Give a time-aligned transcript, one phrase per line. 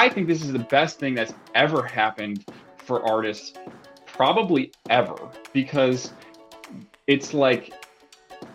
[0.00, 2.46] I think this is the best thing that's ever happened
[2.78, 3.52] for artists,
[4.06, 6.14] probably ever, because
[7.06, 7.74] it's like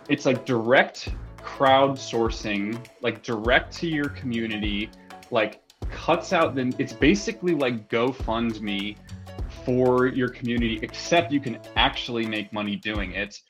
[0.08, 4.90] it's like direct crowdsourcing, like direct to your community,
[5.30, 8.96] like cuts out then it's basically like GoFundMe
[9.64, 13.40] for your community, except you can actually make money doing it.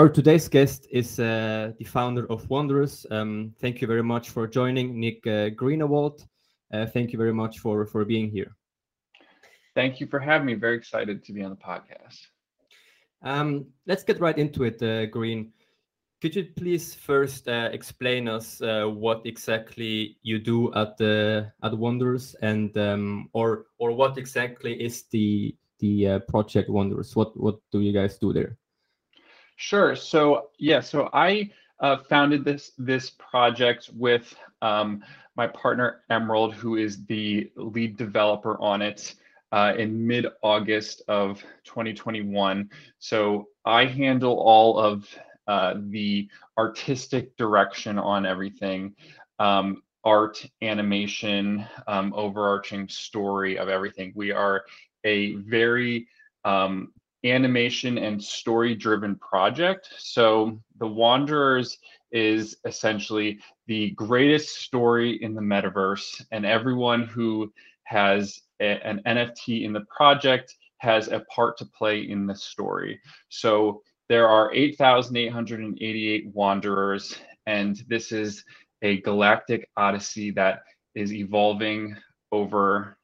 [0.00, 3.04] Our today's guest is uh, the founder of Wanderers.
[3.10, 6.26] Um, thank you very much for joining, Nick uh, Greenawalt.
[6.72, 8.56] Uh, thank you very much for for being here.
[9.74, 10.54] Thank you for having me.
[10.54, 12.18] Very excited to be on the podcast.
[13.20, 15.52] Um, let's get right into it, uh, Green.
[16.22, 21.76] Could you please first uh, explain us uh, what exactly you do at the at
[21.76, 27.14] Wanderers and um, or or what exactly is the the project Wanderers?
[27.14, 28.56] What what do you guys do there?
[29.60, 29.94] Sure.
[29.94, 31.50] So yeah, so I
[31.80, 35.04] uh, founded this this project with um,
[35.36, 39.14] my partner Emerald, who is the lead developer on it,
[39.52, 42.70] uh, in mid August of 2021.
[43.00, 45.06] So I handle all of
[45.46, 48.94] uh, the artistic direction on everything.
[49.38, 54.12] Um, art, animation, um, overarching story of everything.
[54.14, 54.64] We are
[55.04, 56.08] a very
[56.46, 59.88] um, animation and story driven project.
[59.98, 61.78] So The Wanderers
[62.12, 67.52] is essentially the greatest story in the metaverse, and everyone who
[67.84, 73.00] has a, an NFT in the project has a part to play in the story.
[73.28, 77.16] So there are 8,888 Wanderers,
[77.46, 78.44] and this is
[78.82, 80.62] a galactic odyssey that
[80.94, 81.96] is evolving
[82.32, 82.98] over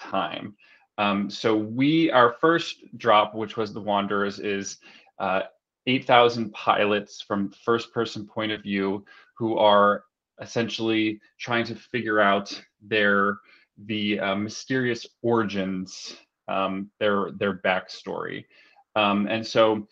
[0.00, 0.54] time.
[0.98, 4.78] Um, so we, our first drop, which was the Wanderers, is
[5.18, 5.42] uh,
[5.86, 9.04] 8,000 pilots from first person point of view
[9.36, 10.04] who are
[10.40, 13.38] essentially trying to figure out their
[13.84, 16.16] the uh, mysterious origins,
[16.48, 18.46] um, their their backstory.
[18.94, 19.86] Um, and so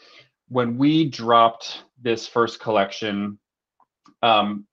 [0.48, 3.38] when we dropped this first collection,
[4.22, 4.66] um,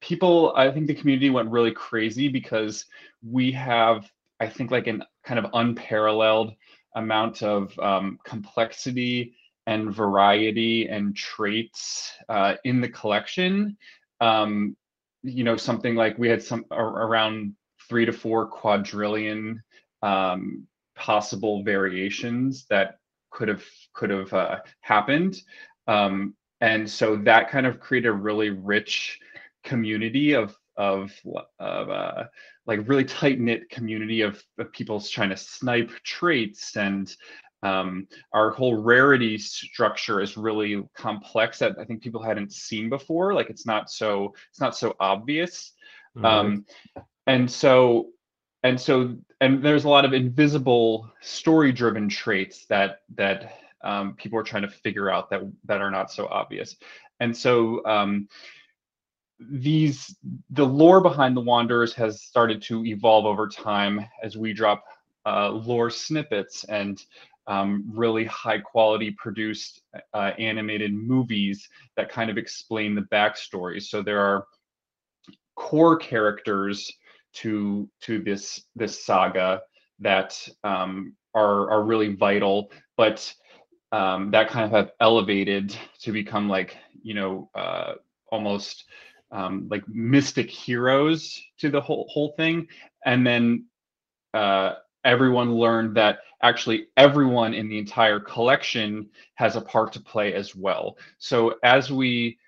[0.00, 2.84] people, I think the community went really crazy because
[3.22, 4.10] we have
[4.42, 6.52] I think like an kind of unparalleled
[6.96, 9.34] amount of um, complexity
[9.68, 13.76] and variety and traits uh, in the collection.
[14.20, 14.76] Um,
[15.22, 17.54] you know, something like we had some around
[17.88, 19.62] three to four quadrillion
[20.02, 20.66] um,
[20.96, 22.96] possible variations that
[23.30, 23.64] could have
[23.94, 25.40] could have uh, happened,
[25.86, 29.20] um, and so that kind of created a really rich
[29.62, 31.12] community of of
[31.58, 32.24] of uh,
[32.66, 37.14] like really tight knit community of, of people trying to snipe traits and
[37.62, 43.34] um, our whole rarity structure is really complex that I think people hadn't seen before.
[43.34, 45.72] Like it's not so it's not so obvious,
[46.16, 46.24] mm-hmm.
[46.24, 46.66] um,
[47.26, 48.08] and so
[48.64, 54.38] and so and there's a lot of invisible story driven traits that that um, people
[54.38, 56.76] are trying to figure out that that are not so obvious,
[57.20, 58.26] and so um,
[59.50, 60.16] these
[60.50, 64.84] the lore behind the wanderers has started to evolve over time as we drop
[65.26, 67.04] uh, lore snippets and
[67.46, 69.82] um, really high quality produced
[70.14, 73.82] uh, animated movies that kind of explain the backstory.
[73.82, 74.46] So there are
[75.56, 76.90] core characters
[77.34, 79.62] to to this this saga
[79.98, 83.32] that um, are are really vital but
[83.92, 87.94] um, that kind of have elevated to become like you know uh,
[88.30, 88.84] almost
[89.32, 92.68] um, like mystic heroes to the whole whole thing,
[93.04, 93.66] and then
[94.34, 100.34] uh, everyone learned that actually everyone in the entire collection has a part to play
[100.34, 100.96] as well.
[101.18, 102.38] So as we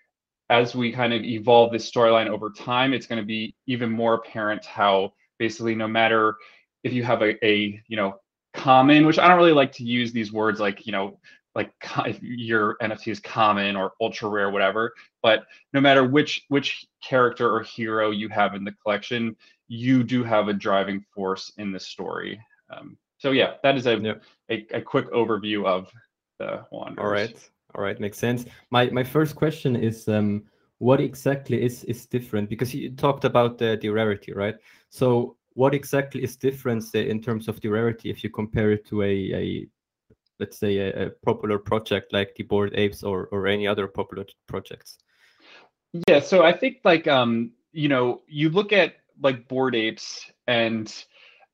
[0.50, 4.15] as we kind of evolve this storyline over time, it's going to be even more
[4.15, 6.37] apparent how basically no matter
[6.83, 8.21] if you have a, a you know
[8.53, 11.19] common, which I don't really like to use these words like you know
[11.54, 11.72] like
[12.06, 14.92] if your NFT is common or ultra rare, whatever.
[15.22, 19.37] But no matter which which character or hero you have in the collection,
[19.68, 22.41] you do have a driving force in the story.
[22.71, 24.22] Um, so yeah, that is a, yep.
[24.51, 25.91] a, a quick overview of
[26.39, 26.98] the Wanderers.
[26.98, 28.45] All right, all right, makes sense.
[28.71, 30.45] My my first question is um,
[30.78, 34.56] what exactly is is different because you talked about the, the rarity, right?
[34.91, 39.03] So what exactly is different in terms of the rarity if you compare it to
[39.03, 39.66] a, a
[40.41, 44.25] let's say a, a, popular project like the Bored Apes or or any other popular
[44.47, 44.98] projects
[46.09, 50.92] yeah so i think like um you know you look at like Bored Apes and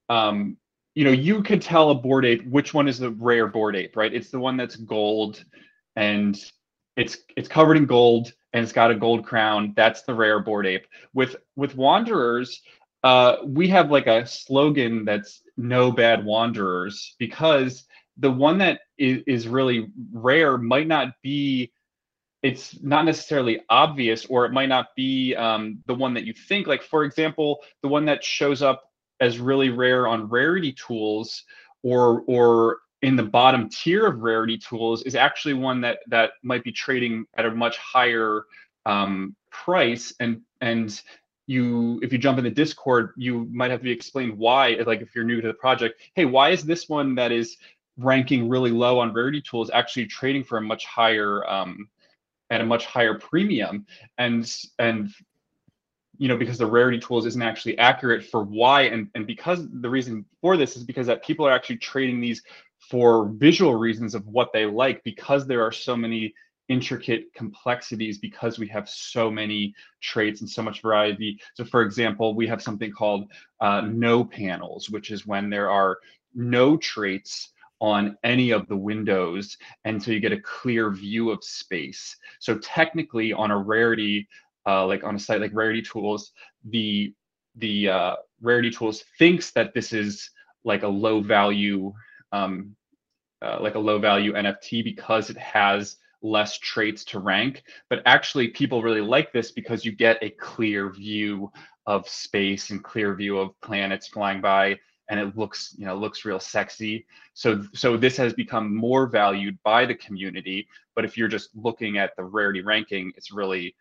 [0.09, 0.56] um
[0.94, 3.97] you know you could tell a Bored Ape which one is the rare Bored Ape
[3.97, 5.44] right it's the one that's gold
[5.97, 6.38] and
[6.97, 9.73] it's it's covered in gold and it's got a gold crown.
[9.76, 10.87] That's the rare Bored Ape.
[11.15, 12.61] With with wanderers,
[13.03, 17.85] uh, we have like a slogan that's no bad wanderers because
[18.19, 21.73] the one that is, is really rare might not be
[22.43, 26.67] it's not necessarily obvious or it might not be um, the one that you think.
[26.67, 28.83] Like for example the one that shows up
[29.21, 31.45] as really rare on rarity tools
[31.83, 36.65] or or in the bottom tier of rarity tools is actually one that that might
[36.65, 38.45] be trading at a much higher
[38.87, 40.12] um, price.
[40.21, 41.01] And and
[41.51, 45.01] you if you jump in the discord you might have to be explained why like
[45.01, 47.57] if you're new to the project hey why is this one that is
[48.00, 51.88] ranking really low on rarity tools actually trading for a much higher um,
[52.50, 53.87] at a much higher premium
[54.19, 55.11] and and
[56.19, 59.88] you know because the rarity tools isn't actually accurate for why and and because the
[59.88, 62.43] reason for this is because that people are actually trading these
[62.79, 66.35] for visual reasons of what they like because there are so many
[66.69, 71.38] intricate complexities because we have so many traits and so much variety.
[71.55, 73.29] So for example, we have something called
[73.61, 75.99] uh, no panels, which is when there are
[76.32, 81.43] no traits on any of the windows and so you get a clear view of
[81.43, 82.17] space.
[82.38, 84.29] So technically on a rarity
[84.67, 86.32] uh, like on a site like rarity tools
[86.65, 87.15] the
[87.56, 90.31] the uh, rarity tools thinks that this is
[90.65, 91.93] like a low value
[92.32, 92.77] um,
[93.43, 97.62] uh, like a low value nft because it has less traits to rank.
[97.88, 101.50] But actually people really like this because you get a clear view
[101.87, 104.79] of space and clear view of planets flying by
[105.11, 107.07] and it looks you know looks real sexy.
[107.35, 111.99] So so this has become more valued by the community but if you're just looking
[111.99, 113.75] at the rarity ranking it's really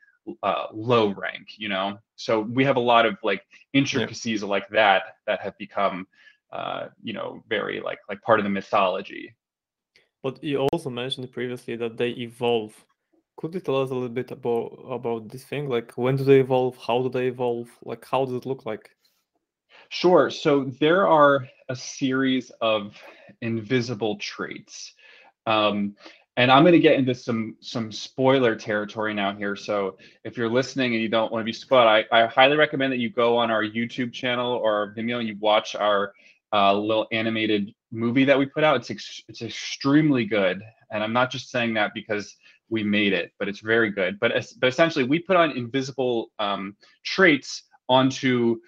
[0.43, 1.97] uh, low rank you know?
[2.15, 3.43] So we have a lot of like
[3.73, 4.47] intricacies yeah.
[4.47, 6.07] like that that have become
[6.51, 9.35] uh, you know very like like part of the mythology.
[10.23, 12.73] But you also mentioned previously that they evolve.
[13.37, 15.69] Could you tell us a little bit about about this thing?
[15.69, 16.77] Like when do they evolve?
[16.77, 17.69] How do they evolve?
[17.83, 18.89] Like how does it look like
[19.89, 20.29] Sure.
[20.29, 22.95] So there are a series of
[23.41, 24.93] invisible traits.
[25.45, 25.95] Um,
[26.37, 29.57] and I'm going to get into some some spoiler territory now here.
[29.57, 32.93] So if you're listening and you don't want to be spoiled, I, I highly recommend
[32.93, 36.13] that you go on our YouTube channel or Vimeo and you watch our
[36.53, 38.77] uh, little animated movie that we put out.
[38.77, 40.61] It's ex- it's extremely good,
[40.91, 42.37] and I'm not just saying that because
[42.69, 44.17] we made it, but it's very good.
[44.19, 48.59] But but essentially, we put on invisible um, traits onto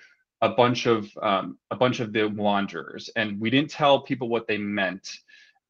[0.42, 4.48] a bunch of um, a bunch of the wanderers, and we didn't tell people what
[4.48, 5.08] they meant.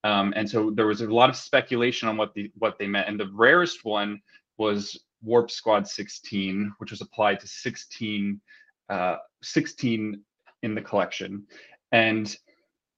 [0.04, 3.08] Um, and so there was a lot of speculation on what the what they meant.
[3.08, 4.22] And the rarest one
[4.58, 8.40] was Warp Squad 16, which was applied to 16
[8.90, 10.22] uh, 16
[10.64, 11.46] in the collection.
[11.92, 12.36] And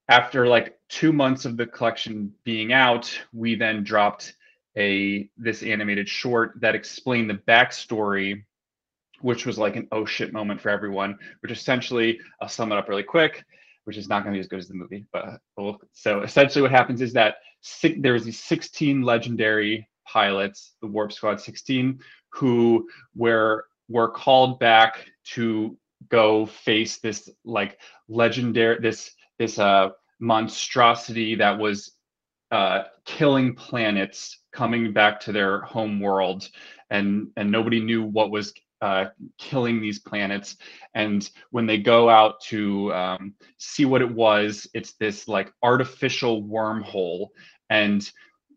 [0.10, 4.36] after like two months of the collection being out, we then dropped
[4.78, 8.44] a this animated short that explained the backstory
[9.24, 12.90] which was like an oh shit moment for everyone, which essentially, I'll sum it up
[12.90, 13.44] really quick,
[13.86, 15.06] which is not going to be as good as the movie.
[15.14, 15.40] But
[15.94, 21.14] so essentially, what happens is that six, there was these 16 legendary pilots, the Warp
[21.14, 22.00] Squad 16,
[22.34, 25.78] who were were called back to
[26.10, 27.80] go face this like
[28.10, 29.90] legendary this this uh
[30.20, 31.94] monstrosity that was
[32.52, 36.48] uh, killing planets coming back to their home world
[36.92, 38.54] and and nobody knew what was
[38.84, 40.58] uh, killing these planets.
[40.94, 46.44] And when they go out to um, see what it was, it's this like artificial
[46.44, 47.30] wormhole.
[47.70, 48.08] And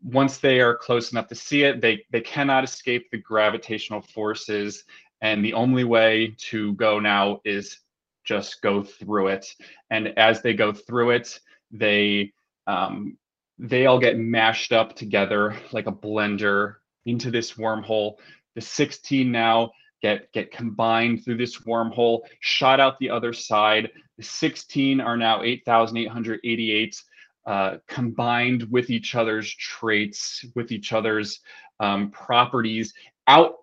[0.03, 4.83] once they are close enough to see it, they they cannot escape the gravitational forces.
[5.21, 7.79] And the only way to go now is
[8.25, 9.47] just go through it.
[9.91, 11.39] And as they go through it,
[11.71, 12.33] they
[12.67, 13.17] um,
[13.57, 18.15] they all get mashed up together like a blender into this wormhole.
[18.55, 23.91] The 16 now get get combined through this wormhole, shot out the other side.
[24.17, 27.01] The 16 are now 8,888
[27.45, 31.39] uh, combined with each other's traits, with each other's
[31.79, 32.93] um, properties
[33.27, 33.55] out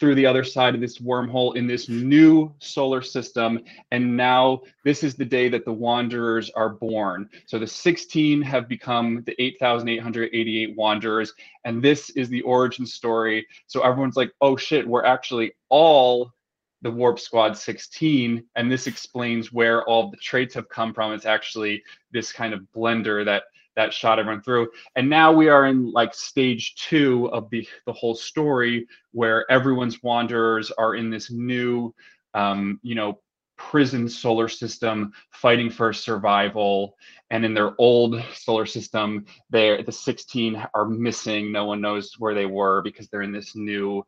[0.00, 3.60] through the other side of this wormhole in this new solar system.
[3.92, 7.28] And now this is the day that the Wanderers are born.
[7.44, 11.34] So the 16 have become the 8,888 Wanderers.
[11.66, 13.46] And this is the origin story.
[13.66, 16.32] So everyone's like, oh shit, we're actually all
[16.80, 18.42] the Warp Squad 16.
[18.56, 21.12] And this explains where all the traits have come from.
[21.12, 23.42] It's actually this kind of blender that
[23.80, 24.68] that shot everyone through.
[24.94, 30.02] And now we are in like stage two of the the whole story where everyone's
[30.02, 31.94] wanderers are in this new
[32.34, 33.20] um, you know
[33.56, 36.96] prison solar system fighting for survival.
[37.30, 41.50] And in their old solar system they the 16 are missing.
[41.50, 44.04] No one knows where they were because they're in this new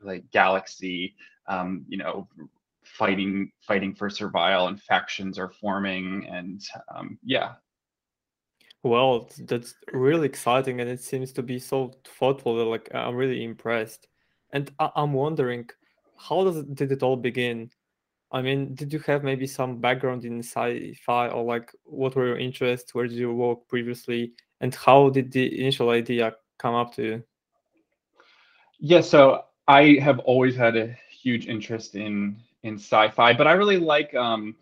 [0.00, 1.14] like galaxy
[1.46, 2.28] um, you know
[2.82, 6.26] fighting fighting for survival and factions are forming.
[6.26, 6.60] And
[6.92, 7.52] um, yeah
[8.82, 13.44] well that's really exciting and it seems to be so thoughtful that like i'm really
[13.44, 14.08] impressed
[14.52, 15.68] and I- i'm wondering
[16.16, 17.70] how does it, did it all begin
[18.32, 22.38] I mean, did you have maybe some background in sci-fi or like what were your
[22.38, 22.94] interests?
[22.94, 24.32] Where did you work previously?
[24.62, 27.22] And how did the initial idea come up to you?
[28.78, 33.76] Yeah, so I have always had a huge interest in in sci-fi, but I really
[33.78, 34.56] like um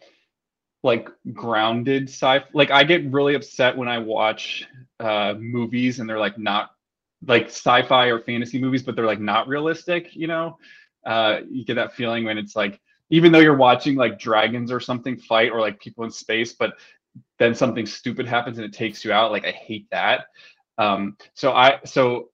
[0.83, 2.45] like grounded sci fi.
[2.55, 4.67] like I get really upset when I watch
[4.99, 6.71] uh movies and they're like not
[7.27, 10.59] like sci-fi or fantasy movies, but they're like not realistic, you know?
[11.05, 14.81] Uh you get that feeling when it's like even though you're watching like dragons or
[14.81, 16.75] something fight or like people in space, but
[17.39, 19.33] then something stupid happens and it takes you out.
[19.33, 20.27] Like I hate that.
[20.79, 22.31] Um, so I so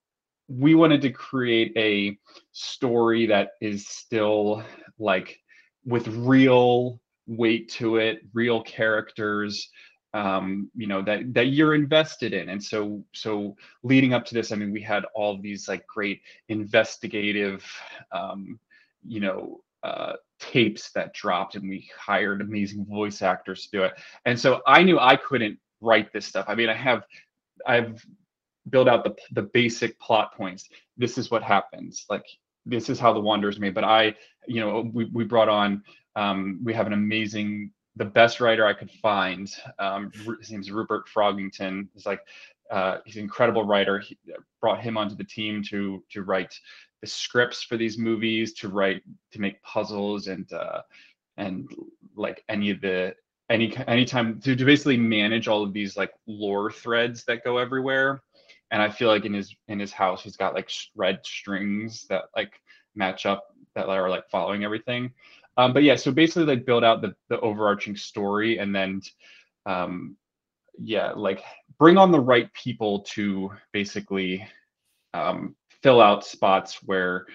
[0.49, 2.17] we wanted to create a
[2.53, 4.63] story that is still
[4.99, 5.41] like
[5.85, 9.69] with real weight to it, real characters,
[10.15, 12.49] um, you know, that that you're invested in.
[12.49, 16.21] And so so leading up to this, I mean, we had all these like great
[16.49, 17.65] investigative
[18.13, 18.59] um,
[19.07, 23.95] you know, uh, tapes that dropped and we hired amazing voice actors to do it.
[24.27, 26.47] And so i knew i couldn't write this stuff.
[26.49, 27.05] I mean i have
[27.67, 28.05] i've
[28.69, 30.69] built out the the basic plot points.
[30.97, 32.05] This is what happens.
[32.11, 32.25] Like
[32.67, 33.75] this is how the wanderers made.
[33.75, 34.15] But i
[34.47, 35.83] you know we, we brought on
[36.17, 41.05] um, we have an amazing the best writer i could find um, his name's rupert
[41.15, 42.21] frogington he's like
[42.71, 43.99] uh, he's an incredible writer.
[43.99, 44.19] He
[44.61, 46.59] brought him onto the team to to write
[47.01, 50.81] the scripts for these movies to write to make puzzles and uh
[51.37, 51.71] and
[52.17, 53.15] like any of the
[53.51, 58.23] any anytime to, to basically manage all of these like lore threads that go everywhere.
[58.73, 62.25] And i feel like in his in his house he's got like red strings that
[62.35, 62.61] like
[62.95, 65.13] match up that are like following everything
[65.57, 69.01] um but yeah so basically like build out the the overarching story and then
[69.67, 70.17] um
[70.79, 71.43] yeah like
[71.79, 74.47] bring on the right people to basically
[75.15, 77.27] um fill out spots where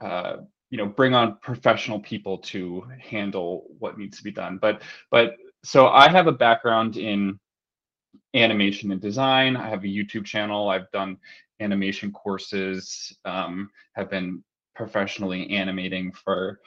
[0.00, 0.36] uh,
[0.70, 4.58] you know bring on professional people to handle what needs to be done.
[4.60, 7.38] But but so i have a background in
[8.34, 9.56] animation and design.
[9.56, 10.68] I have a youtube channel.
[10.68, 11.18] I've done
[11.60, 14.42] animation courses um, have been
[14.74, 16.60] professionally animating for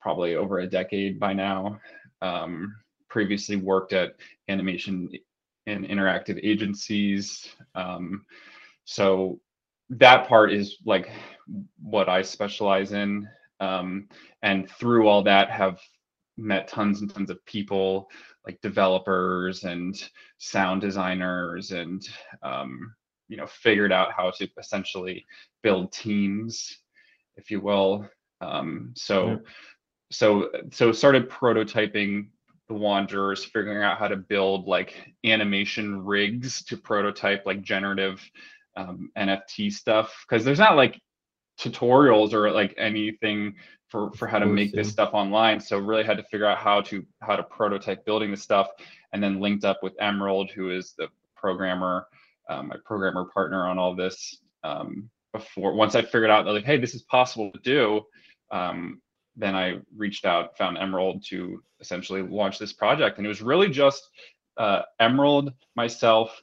[0.00, 1.80] probably over a decade by now.
[2.22, 2.76] Um,
[3.08, 4.14] previously worked at
[4.48, 5.10] animation
[5.66, 7.48] and interactive agencies.
[7.74, 8.24] Um,
[8.84, 9.40] so
[9.90, 11.10] that part is like
[11.80, 13.28] what I specialize in.
[13.58, 14.08] Um,
[14.42, 15.80] and through all that, have
[16.36, 18.08] met tons and tons of people
[18.46, 22.08] like developers and sound designers and
[22.42, 22.94] um,
[23.28, 25.24] you know figured out how to essentially
[25.62, 26.78] build teams
[27.36, 28.08] if you will
[28.40, 29.36] um, so yeah.
[30.10, 32.28] so so started prototyping
[32.68, 34.94] the wanderers figuring out how to build like
[35.24, 38.22] animation rigs to prototype like generative
[38.76, 41.00] um, NFT stuff because there's not like
[41.58, 43.54] tutorials or like anything
[43.88, 45.60] for for how to make this stuff online.
[45.60, 48.68] So really had to figure out how to how to prototype building the stuff,
[49.12, 52.06] and then linked up with Emerald, who is the programmer,
[52.48, 54.38] um, my programmer partner on all this.
[54.62, 58.02] Um, before once I figured out that like, hey, this is possible to do,
[58.50, 59.00] um,
[59.36, 63.68] then I reached out, found Emerald to essentially launch this project, and it was really
[63.68, 64.08] just
[64.56, 66.42] uh, Emerald, myself,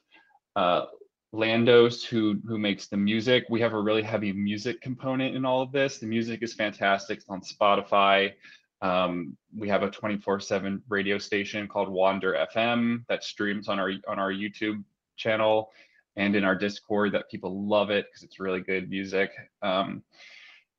[0.56, 0.86] uh,
[1.34, 3.44] Landos who who makes the music.
[3.50, 5.98] We have a really heavy music component in all of this.
[5.98, 7.18] The music is fantastic.
[7.18, 8.32] It's on Spotify.
[8.80, 14.18] Um, we have a 24/7 radio station called Wander FM that streams on our on
[14.18, 14.82] our YouTube
[15.16, 15.70] channel
[16.16, 19.30] and in our Discord that people love it because it's really good music.
[19.62, 20.02] Um,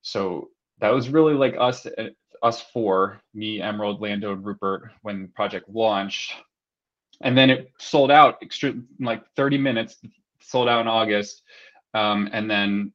[0.02, 2.10] so that was really like us uh,
[2.42, 6.34] us four, me, Emerald, Lando, and Rupert when the project launched.
[7.22, 8.42] And then it sold out
[9.02, 9.98] like 30 minutes
[10.42, 11.44] sold out in August,
[11.94, 12.94] um, and then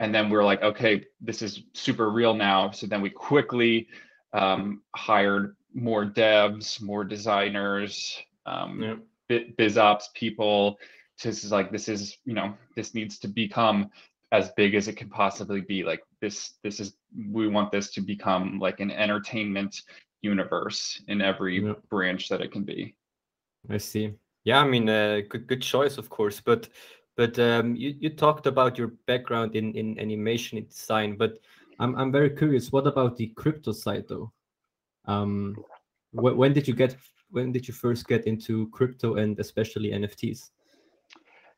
[0.00, 2.72] and then we are like, okay, this is super real now.
[2.72, 3.88] So then we quickly
[4.32, 9.56] um, hired more devs, more designers, um, yep.
[9.56, 10.78] biz ops people.
[11.22, 13.90] This is like this is you know this needs to become
[14.32, 15.84] as big as it can possibly be.
[15.84, 16.96] Like this this is
[17.30, 19.82] we want this to become like an entertainment
[20.22, 21.82] universe in every yep.
[21.88, 22.96] branch that it can be.
[23.70, 24.14] I see.
[24.44, 26.40] Yeah, I mean, uh, good good choice, of course.
[26.40, 26.68] But
[27.16, 31.38] but um, you you talked about your background in in animation and design, but
[31.78, 32.72] I'm I'm very curious.
[32.72, 34.32] What about the crypto side, though?
[35.04, 35.56] Um,
[36.12, 36.96] wh- when did you get?
[37.30, 40.50] When did you first get into crypto and especially NFTs?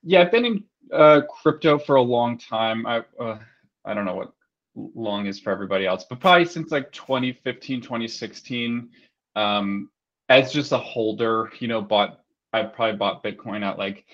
[0.05, 2.87] Yeah, I've been in uh, crypto for a long time.
[2.87, 3.39] I uh,
[3.85, 4.33] I don't know what
[4.75, 8.89] long is for everybody else, but probably since like 2015, 2016.
[9.37, 9.91] Um,
[10.29, 12.21] as just a holder, you know, bought
[12.53, 14.05] I probably bought Bitcoin at like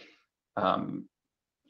[0.56, 1.04] um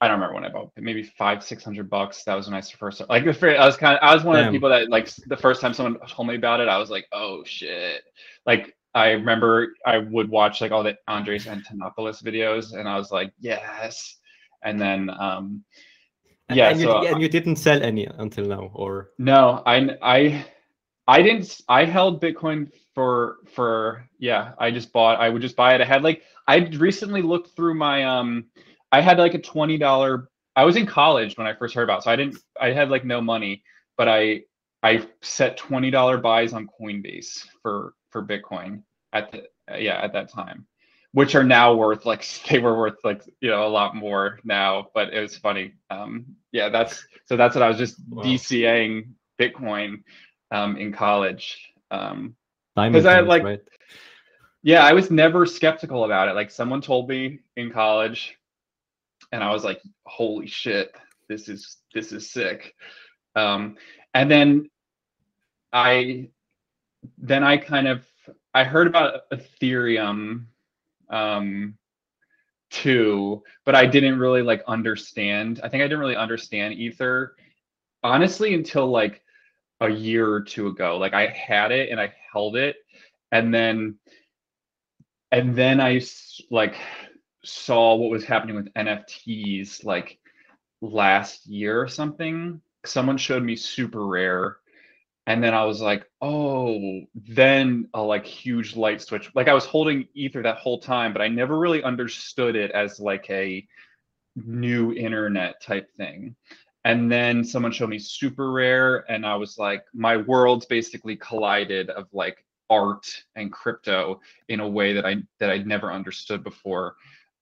[0.01, 2.25] I don't remember when I bought it, maybe five, six hundred bucks.
[2.25, 4.47] That was when I first like the I was kind of I was one of
[4.47, 7.07] the people that like the first time someone told me about it, I was like,
[7.13, 8.03] oh shit.
[8.47, 13.13] Like I remember I would watch like all the Andreas Antonopoulos videos and I was
[13.13, 14.17] like, yes.
[14.63, 15.65] And then um
[16.53, 20.45] yeah, and, so you, and you didn't sell any until now, or no, I I
[21.07, 25.75] I didn't I held Bitcoin for for yeah, I just bought I would just buy
[25.75, 25.81] it.
[25.81, 28.47] I had like I recently looked through my um
[28.93, 30.29] I had like a twenty dollar.
[30.57, 32.39] I was in college when I first heard about, it, so I didn't.
[32.61, 33.63] I had like no money,
[33.97, 34.43] but I
[34.83, 38.83] I set twenty dollar buys on Coinbase for for Bitcoin
[39.13, 39.45] at the
[39.79, 40.67] yeah at that time,
[41.13, 44.89] which are now worth like they were worth like you know a lot more now.
[44.95, 45.75] But it was funny.
[45.91, 48.23] Um, yeah, that's so that's what I was just wow.
[48.23, 50.03] DCAing Bitcoin
[50.51, 51.73] um, in college.
[51.91, 52.35] Um,
[52.75, 53.43] because I like.
[53.43, 53.61] Right?
[54.63, 56.35] Yeah, I was never skeptical about it.
[56.35, 58.37] Like someone told me in college,
[59.33, 60.95] and I was like, holy shit,
[61.29, 62.75] this is this is sick.
[63.37, 63.77] Um,
[64.15, 64.71] and then
[65.73, 66.29] I
[67.19, 68.05] then I kind of
[68.55, 70.47] I heard about Ethereum
[71.09, 71.77] um
[72.71, 75.61] too, but I didn't really like understand.
[75.63, 77.37] I think I didn't really understand Ether
[78.03, 79.23] honestly until like
[79.81, 80.99] a year or two ago.
[80.99, 82.77] Like I had it and I held it
[83.33, 83.97] and then
[85.33, 86.01] and then I
[86.51, 86.77] like
[87.45, 90.19] saw what was happening with NFTs like
[90.81, 92.61] last year or something.
[92.85, 94.55] Someone showed me SuperRare.
[95.27, 99.31] And then I was like, oh, then a like huge light switch.
[99.35, 102.99] Like I was holding Ether that whole time, but I never really understood it as
[102.99, 103.67] like a
[104.35, 106.35] new internet type thing.
[106.85, 112.09] And then someone showed me SuperRare, and I was like, my worlds basically collided of
[112.13, 113.07] like art
[113.37, 116.95] and crypto in a way that I that I'd never understood before.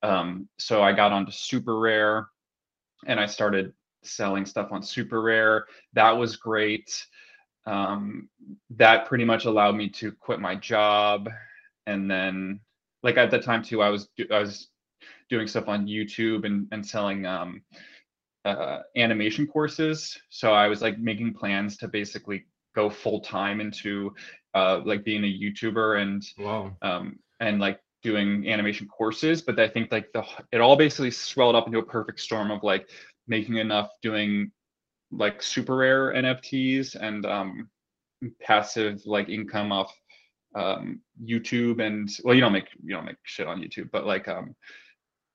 [0.03, 2.27] Um, so I got onto SuperRare
[3.07, 5.63] and I started selling stuff on SuperRare.
[5.93, 7.05] That was great.
[7.67, 8.29] Um,
[8.71, 11.29] that pretty much allowed me to quit my job.
[11.87, 12.61] And then
[13.03, 14.69] like at the time too, I was, I was
[15.29, 17.63] doing stuff on YouTube and, and selling, um,
[18.45, 20.17] uh, animation courses.
[20.31, 24.15] So I was like making plans to basically go full time into
[24.55, 26.77] uh, like being a YouTuber and wow.
[26.83, 31.57] um, and like doing animation courses but i think like the it all basically swelled
[31.57, 32.89] up into a perfect storm of like
[33.29, 34.51] making enough doing
[35.11, 37.69] like SuperRare nfts and um
[38.43, 39.95] passive like income off
[40.55, 44.29] um youtube and well you don't make you don't make shit on youtube but like
[44.29, 44.55] um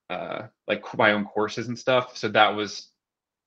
[0.09, 2.89] uh like my own courses and stuff so that was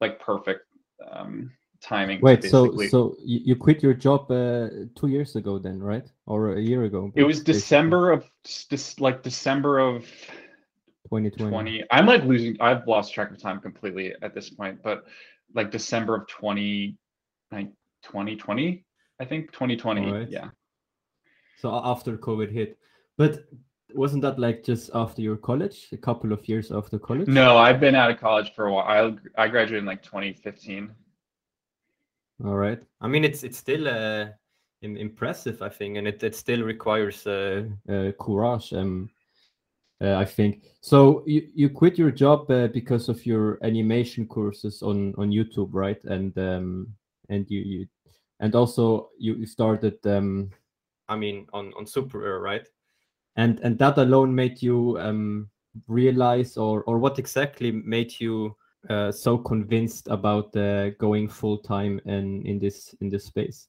[0.00, 0.62] like perfect
[1.10, 2.20] um timing.
[2.20, 6.06] Wait, so so you quit your job uh, two years ago, then, right?
[6.26, 7.12] Or a year ago?
[7.14, 8.24] It was December of
[8.70, 10.06] this, like December of
[11.08, 11.50] 2020.
[11.50, 11.84] 20.
[11.90, 12.56] I'm like losing.
[12.60, 15.04] I've lost track of time completely at this point, but
[15.54, 16.96] like December of 20,
[17.52, 17.68] like
[18.02, 18.84] 2020,
[19.20, 20.10] I think 2020.
[20.10, 20.28] Right.
[20.30, 20.48] Yeah.
[21.58, 22.78] So after COVID hit,
[23.16, 23.44] but
[23.94, 27.28] wasn't that like just after your college, a couple of years after college?
[27.28, 29.16] No, I've been out of college for a while.
[29.36, 30.90] I I graduated in like 2015.
[32.44, 32.82] All right.
[33.00, 34.26] I mean, it's it's still uh,
[34.82, 38.72] impressive, I think, and it, it still requires uh, uh, courage.
[38.72, 39.10] Um,
[40.02, 41.22] uh, I think so.
[41.26, 46.02] You you quit your job uh, because of your animation courses on on YouTube, right?
[46.04, 46.94] And um,
[47.28, 47.86] and you you
[48.40, 50.50] and also you started um,
[51.08, 52.66] I mean, on on Super right?
[53.36, 55.48] And and that alone made you um
[55.88, 58.56] realize, or or what exactly made you
[58.90, 63.68] uh, so convinced about uh, going full time in in this in this space?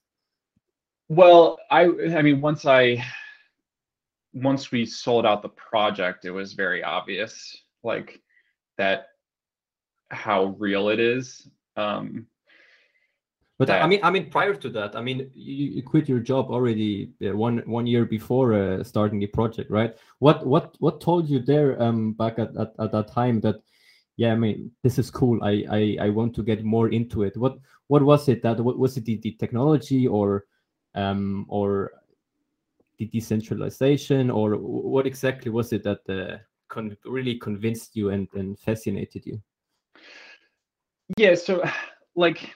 [1.08, 1.84] Well, I
[2.16, 3.02] I mean once I
[4.32, 8.20] once we sold out the project, it was very obvious like
[8.76, 9.08] that
[10.10, 11.48] how real it is.
[11.76, 12.26] Um,
[13.58, 16.20] but that, I mean, I mean, prior to that, I mean, you, you quit your
[16.20, 19.96] job already uh, one one year before uh, starting the project, right?
[20.20, 23.56] What what what told you there um, back at, at, at that time that
[24.18, 25.42] yeah, I mean, this is cool.
[25.44, 27.36] I, I, I want to get more into it.
[27.36, 30.44] What, what was it that, what was it the, the technology or,
[30.96, 31.92] um, or
[32.98, 38.58] the decentralization or what exactly was it that uh, con- really convinced you and, and
[38.58, 39.40] fascinated you?
[41.16, 41.34] Yeah.
[41.34, 41.62] So
[42.16, 42.54] like,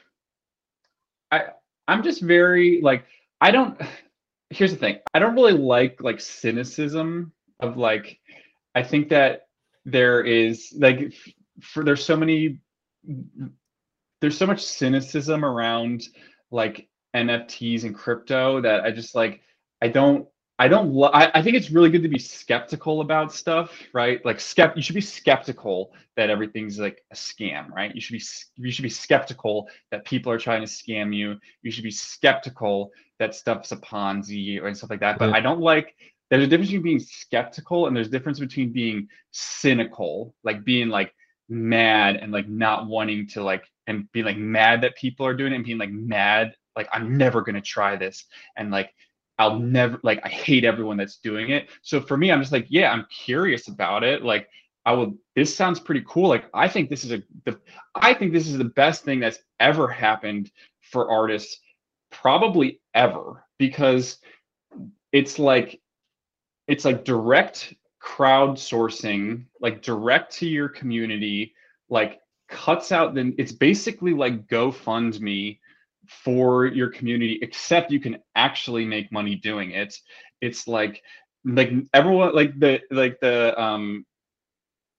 [1.31, 1.45] I,
[1.89, 3.05] I'm just very like,
[3.41, 3.81] I don't,
[4.51, 4.99] here's the thing.
[5.15, 8.19] I don't really like like cynicism of like
[8.75, 9.49] I think that
[9.85, 11.15] there is like
[11.61, 12.59] for there's so many
[14.21, 16.05] there's so much cynicism around
[16.51, 19.41] like NFTs and crypto that I just like
[19.83, 20.27] I don't
[20.59, 24.25] I don't lo- I, I think it's really good to be skeptical about stuff, right?
[24.25, 27.93] Like skept you should be skeptical that everything's like a scam, right?
[27.93, 28.23] You should be
[28.57, 31.37] you should be skeptical that people are trying to scam you.
[31.63, 35.19] You should be skeptical that stuff's a Ponzi or stuff like that.
[35.19, 35.37] But Yeah.
[35.37, 35.97] I don't like
[36.31, 40.89] there's a difference between being skeptical and there's a difference between being cynical, like being
[40.89, 41.13] like
[41.49, 45.53] mad and like not wanting to like and being like mad that people are doing
[45.53, 48.95] it and being like mad like I'm never gonna try this and like
[49.39, 51.69] I'll never like I hate everyone that's doing it.
[51.83, 54.23] So for me, I'm just like, yeah, I'm curious about it.
[54.23, 54.49] Like
[54.85, 56.29] I will this sounds pretty cool.
[56.29, 57.59] Like I think this is a the
[57.95, 61.59] I think this is the best thing that's ever happened for artists
[62.11, 64.19] probably ever because
[65.13, 65.81] it's like
[66.69, 71.55] it's like direct crowdsourcing, like direct to your community,
[71.89, 75.59] like cuts out then it's basically like GoFundMe
[76.07, 79.95] for your community, except you can actually make money doing it.
[80.41, 81.03] It's like
[81.45, 84.05] like everyone like the like the um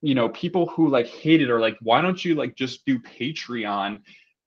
[0.02, 3.00] you know people who like hate it are like why don't you like just do
[3.00, 4.00] patreon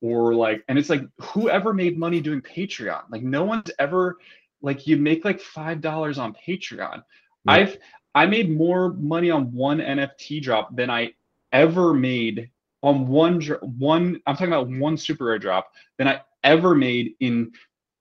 [0.02, 4.16] or like and it's like whoever made money doing patreon like no one's ever
[4.60, 7.02] like you make like five dollars on patreon
[7.44, 7.54] Yeah.
[7.54, 7.78] i've
[8.14, 11.12] i made more money on one nft drop than i
[11.52, 12.50] ever made
[12.82, 13.40] on one
[13.78, 17.52] one i'm talking about one SuperRare drop than i ever made in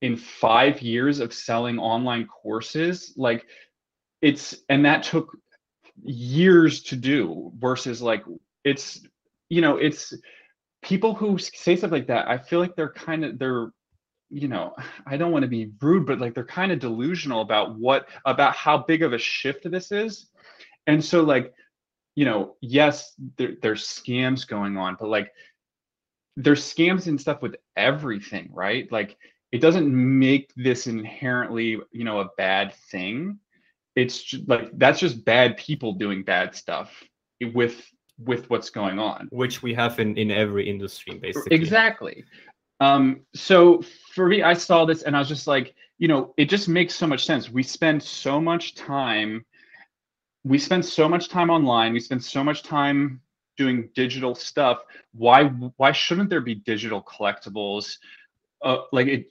[0.01, 3.45] in five years of selling online courses like
[4.21, 5.38] it's and that took
[6.03, 8.23] years to do versus like
[8.63, 9.01] it's
[9.49, 10.13] you know it's
[10.81, 13.71] people who say stuff like that i feel like they're kind of they're
[14.29, 17.75] you know i don't want to be rude but like they're kind of delusional about
[17.75, 20.27] what about how big of a shift this is.
[20.88, 21.53] And so like
[22.15, 25.31] you know yes there, there's scams going on but like
[26.38, 28.91] there's scams and stuff with everything right?
[28.91, 29.17] Like
[29.52, 33.39] it doesn't make this inherently you know a bad thing.
[33.95, 36.91] It's ju- like that's just bad people doing bad stuff
[37.54, 37.86] with
[38.17, 39.28] with what's going on.
[39.32, 41.56] Which we have in in every industry basically.
[41.56, 42.26] Exactly.
[42.82, 43.82] Um so
[44.13, 46.93] for me i saw this and i was just like you know it just makes
[46.95, 47.50] so much sense.
[47.50, 49.45] We spend so much time
[50.45, 51.91] we spend so much time online.
[51.91, 53.19] We spend so much time
[53.58, 54.84] doing digital stuff
[55.15, 55.46] why
[55.78, 57.98] why shouldn't there be digital collectibles?
[58.62, 59.28] Uh, like it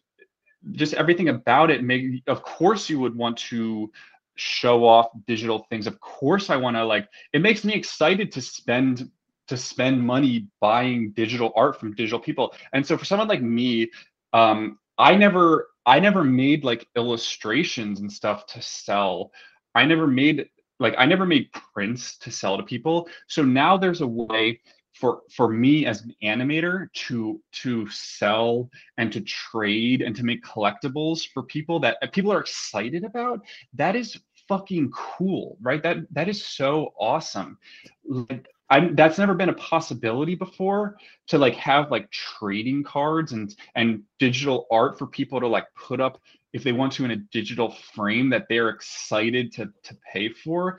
[0.73, 3.91] just everything about it make of course you would want to
[4.37, 5.87] show off digital things.
[5.87, 9.11] Of course i want to like it makes me excited to spend
[9.47, 12.55] to spend money buying digital art from digital people.
[12.73, 13.91] And so for someone like me
[14.33, 19.33] um i never i never made like illustrations and stuff to sell.
[19.75, 20.49] I never made
[20.81, 23.09] like i never made prints to sell to people.
[23.29, 24.61] So now there's a way
[24.95, 30.45] for for me as an animator to to sell and to trade and to make
[30.45, 33.41] collectibles for people that people are excited about
[33.75, 35.83] that is fucking cool right?
[35.83, 37.59] That that is so awesome.
[38.07, 40.97] Like I, that's never been a possibility before
[41.29, 46.01] to like have like trading cards and and digital art for people to like put
[46.01, 46.21] up
[46.53, 50.79] if they want to in a digital frame that they're excited to to pay for.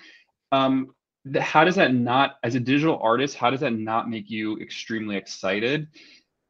[0.52, 0.96] Um
[1.32, 4.58] th- how does that not as a digital artist how does that not make you
[4.60, 5.88] extremely excited?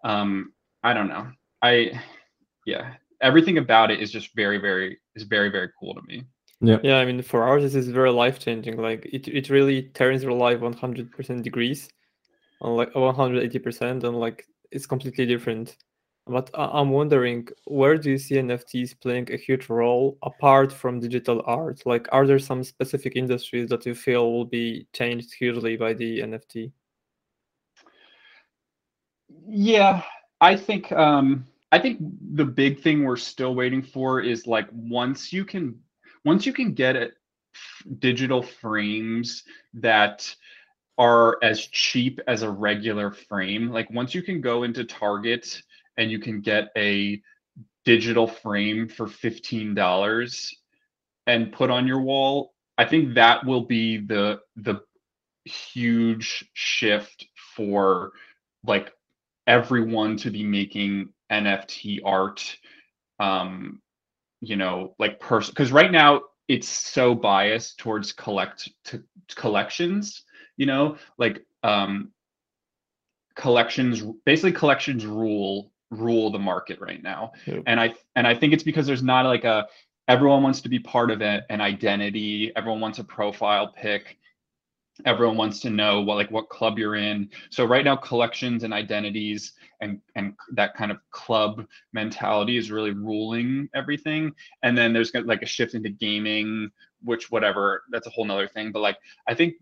[0.04, 1.28] Um i don't know.
[1.62, 2.00] I
[2.66, 6.24] yeah everything about it is just very very is very very cool to me
[6.62, 6.98] Yeah, Yeah.
[6.98, 8.78] I mean, for ours, this is very life changing.
[8.78, 11.90] Like it, it really turns your life 100% degrees,
[12.62, 15.78] on like 180%, and like it's completely different.
[16.28, 21.44] But I'm wondering, where do you see NFTs playing a huge role apart from digital
[21.46, 21.84] art?
[21.86, 26.22] Like, are there some specific industries that you feel will be changed hugely by the
[26.22, 26.72] NFT?
[29.48, 30.02] Yeah,
[30.42, 32.00] I think um I think
[32.34, 35.80] the big thing we're still waiting for is like once you can
[36.26, 37.14] once you can get it
[38.00, 39.44] digital frames
[39.76, 40.36] that
[40.98, 45.62] are as cheap as a regular frame, like once you can go into Target
[45.98, 47.22] and you can get a
[47.86, 50.54] digital frame for $15
[51.28, 54.82] and put on your wall, I think that will be the the
[55.46, 58.12] huge shift for
[58.66, 58.92] like
[59.48, 62.58] everyone to be making NFT art
[63.20, 63.82] um
[64.46, 69.04] you know like person because right now it's so biased towards collect to
[69.36, 70.24] collections
[70.58, 72.12] you know like um
[73.36, 77.64] collections basically collections rule rule the market right now Yep.
[77.66, 79.68] and i and i think it's because there's not like a
[80.08, 82.52] everyone wants to be part of it, an identity.
[82.56, 84.18] Everyone wants a profile pic.
[85.06, 87.30] Everyone wants to know what like what club you're in.
[87.50, 92.92] So right now, collections and identities and and that kind of club mentality is really
[92.92, 94.34] ruling everything.
[94.64, 96.72] And then there's like a shift into gaming,
[97.04, 98.72] which whatever, that's a whole nother thing.
[98.72, 99.56] But like I think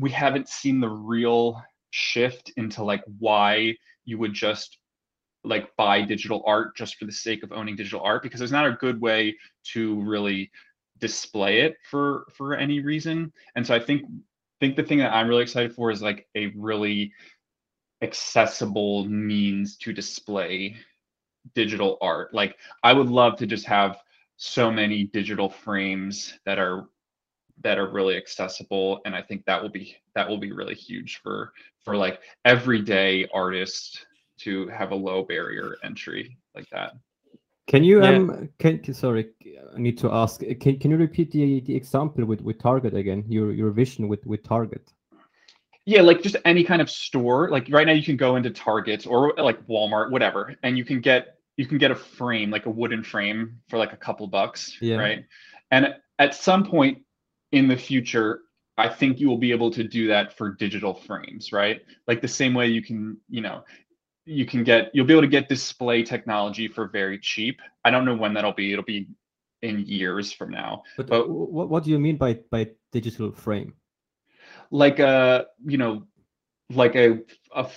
[0.00, 4.78] we haven't seen the real shift into like why you would just
[5.44, 8.66] like buy digital art just for the sake of owning digital art because there's not
[8.66, 10.50] a good way to really
[10.98, 14.02] display it for for any reason and so i think
[14.64, 17.12] think the thing that i'm really excited for is like a really
[18.02, 20.74] accessible means to display
[21.54, 23.98] digital art like i would love to just have
[24.36, 26.86] so many digital frames that are
[27.62, 31.20] that are really accessible and i think that will be that will be really huge
[31.22, 31.52] for
[31.84, 34.04] for like everyday artists
[34.38, 36.92] to have a low barrier entry like that.
[37.66, 38.10] Can you yeah.
[38.10, 39.30] um can sorry
[39.74, 43.24] I need to ask can can you repeat the the example with with Target again
[43.28, 44.92] your your vision with with Target?
[45.86, 47.50] Yeah, like just any kind of store.
[47.50, 51.00] Like right now you can go into Target or like Walmart whatever and you can
[51.00, 54.76] get you can get a frame like a wooden frame for like a couple bucks,
[54.80, 54.96] yeah.
[54.96, 55.24] right?
[55.70, 56.98] And at some point
[57.52, 58.40] in the future
[58.76, 61.82] I think you will be able to do that for digital frames, right?
[62.08, 63.62] Like the same way you can, you know,
[64.26, 67.60] you can get you'll be able to get display technology for very cheap.
[67.84, 68.72] I don't know when that'll be.
[68.72, 69.08] It'll be
[69.62, 70.82] in years from now.
[70.96, 73.74] But, but what, what do you mean by by digital frame?
[74.70, 76.06] Like a you know,
[76.70, 77.20] like a
[77.54, 77.68] a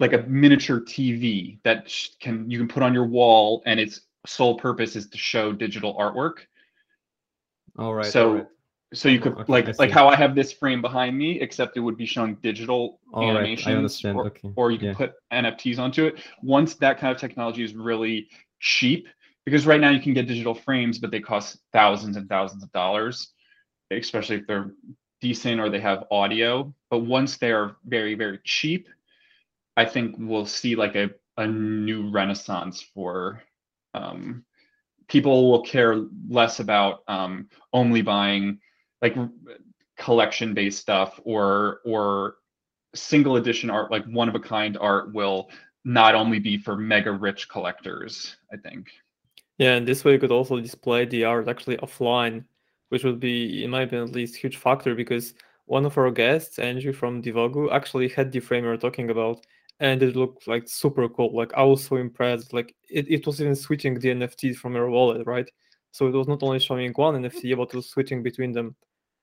[0.00, 4.56] like a miniature TV that can you can put on your wall, and its sole
[4.56, 6.46] purpose is to show digital artwork.
[7.78, 8.06] All right.
[8.06, 8.46] So all right
[8.94, 11.80] so you could okay, like like how I have this frame behind me, except it
[11.80, 14.52] would be showing digital All animations, right, or, okay.
[14.56, 14.94] or you can yeah.
[14.94, 16.22] put NFTs onto it.
[16.42, 18.28] Once that kind of technology is really
[18.60, 19.08] cheap,
[19.44, 22.72] because right now you can get digital frames, but they cost thousands and thousands of
[22.72, 23.32] dollars,
[23.90, 24.72] especially if they're
[25.20, 26.74] decent or they have audio.
[26.90, 28.88] But once they are very very cheap,
[29.76, 33.42] I think we'll see like a a new renaissance for
[33.94, 34.44] um,
[35.08, 38.58] people will care less about um, only buying
[39.04, 39.16] like
[39.98, 42.36] collection based stuff or or
[42.94, 45.50] single edition art like one of a kind art will
[45.84, 48.88] not only be for mega rich collectors i think.
[49.58, 52.44] Yeah and this way you could also display the art actually offline
[52.88, 55.34] which would be in my opinion at least huge factor because
[55.66, 59.44] one of our guests andrew from divogu actually had the frame we are talking about
[59.80, 61.34] and it looked like super cool.
[61.34, 62.52] Like i was so impressed.
[62.52, 65.48] Like it, it was even switching the nfts from your wallet right?
[65.90, 68.74] So it was not only showing one nft but it was switching between them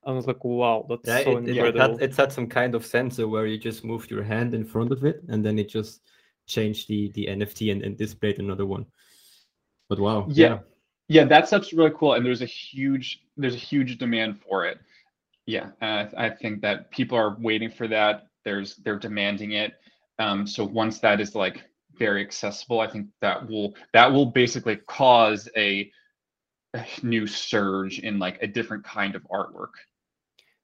[0.06, 1.80] I was like, wow, that's yeah, so it, incredible.
[1.80, 4.66] It had, it had some kind of sensor where you just moved your hand in
[4.66, 6.02] front of it and then it just
[6.48, 8.86] changed the the NFT and, and displayed another one.
[9.90, 10.26] But wow.
[10.30, 10.48] Yeah.
[10.48, 10.60] yeah.
[11.08, 12.14] Yeah, that stuff's really cool.
[12.14, 14.80] And there's a huge there's a huge demand for it.
[15.46, 15.72] Yeah.
[15.82, 18.28] Uh, I think that people are waiting for that.
[18.46, 19.74] There's they're demanding it.
[20.20, 21.64] Um, so once that is like
[21.96, 25.92] very accessible, I think that will that will basically cause a,
[26.74, 29.74] a new surge in like a different kind of artwork.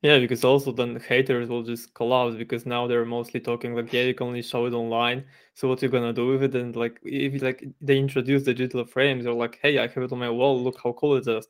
[0.03, 4.03] Yeah, because also then haters will just collapse because now they're mostly talking like, yeah,
[4.03, 5.25] you can only show it online.
[5.55, 6.55] So what you gonna do with it?
[6.55, 10.19] And like, if like they introduce digital frames, they're like, hey, I have it on
[10.19, 10.62] my wall.
[10.63, 11.47] Look how cool it is.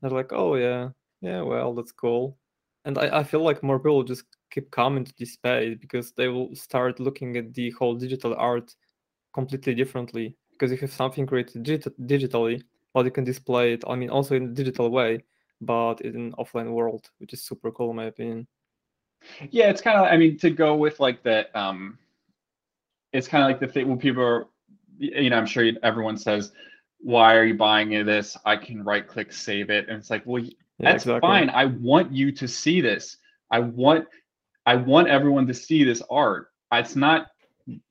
[0.00, 2.38] They're like, oh yeah, yeah, well, that's cool.
[2.84, 6.28] And I, I feel like more people just keep coming to this space because they
[6.28, 8.74] will start looking at the whole digital art
[9.34, 10.36] completely differently.
[10.52, 12.62] Because you have something created digit- digitally,
[12.94, 13.84] but you can display it.
[13.88, 15.22] I mean, also in a digital way
[15.60, 18.46] but in an offline world, which is super cool in my opinion.
[19.50, 21.98] Yeah, it's kind of I mean to go with like the um,
[23.12, 24.46] it's kind of like the thing when people are,
[24.98, 26.52] you know, I'm sure everyone says,
[26.98, 28.36] "Why are you buying this?
[28.44, 31.28] I can right click save it," and it's like, well, yeah, that's exactly.
[31.28, 31.50] fine.
[31.50, 33.16] I want you to see this.
[33.50, 34.06] I want
[34.66, 36.48] I want everyone to see this art.
[36.72, 37.28] It's not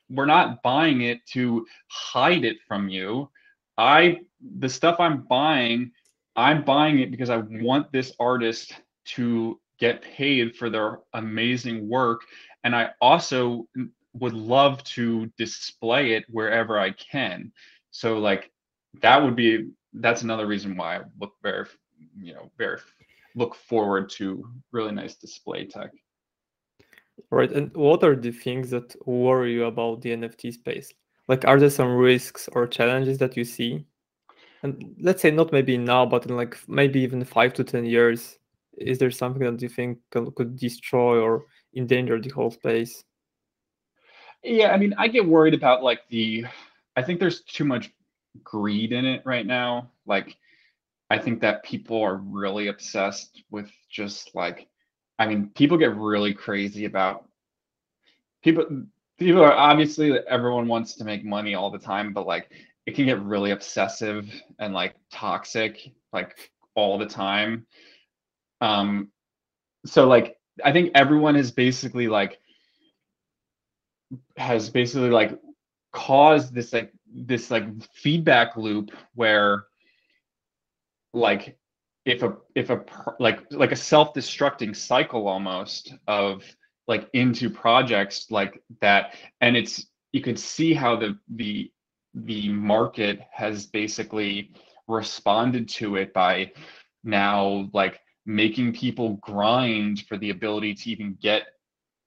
[0.09, 3.29] we're not buying it to hide it from you.
[3.77, 4.19] I
[4.59, 5.91] the stuff I'm buying
[6.37, 8.73] I'm buying it because I want this artist
[9.15, 12.21] to get paid for their amazing work.
[12.63, 13.67] And I also
[14.13, 17.51] would love to display it wherever I can.
[17.91, 18.51] So like
[19.01, 21.65] that would be that's another reason why I look very
[22.19, 22.79] you know very
[23.35, 25.91] look forward to really nice display tech.
[27.31, 27.51] Right.
[27.51, 30.93] And what are the things that worry you about the NFT space?
[31.27, 33.85] Like are there some risks or challenges that you see?
[34.63, 38.37] And let's say not maybe now, but in like maybe even five to ten years,
[38.77, 43.03] is there something that you think could destroy or endanger the whole space?
[44.43, 46.45] Yeah, I mean, I get worried about like the.
[46.95, 47.91] I think there's too much
[48.43, 49.91] greed in it right now.
[50.05, 50.37] Like,
[51.09, 54.67] I think that people are really obsessed with just like,
[55.19, 57.25] I mean, people get really crazy about
[58.43, 58.65] people.
[59.19, 62.51] People are obviously everyone wants to make money all the time, but like
[62.87, 67.67] it can get really obsessive and like toxic like all the time.
[68.61, 69.11] Um,
[69.85, 72.39] so like I think everyone is basically like
[74.37, 75.37] has basically like
[75.91, 79.65] caused this like this like feedback loop where
[81.13, 81.57] like
[82.05, 82.85] if a if a
[83.19, 86.41] like like a self-destructing cycle almost of
[86.87, 91.69] like into projects like that and it's you can see how the the
[92.25, 94.51] the market has basically
[94.87, 96.51] responded to it by
[97.03, 101.43] now like making people grind for the ability to even get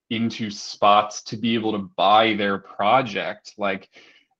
[0.09, 3.89] into spots to be able to buy their project like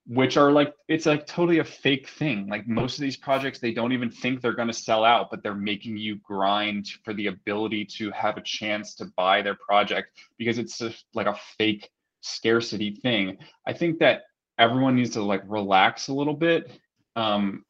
[0.08, 2.48] which are like it's like totally a fake thing.
[2.48, 5.44] Like most of these projects they don't even think they're going to sell out but
[5.44, 10.18] they're making you grind for the ability to have a chance to buy their project
[10.38, 11.90] because it's just like a fake
[12.22, 13.38] scarcity thing.
[13.68, 14.24] I think that
[14.58, 16.72] everyone needs to like relax a little bit
[17.16, 17.64] um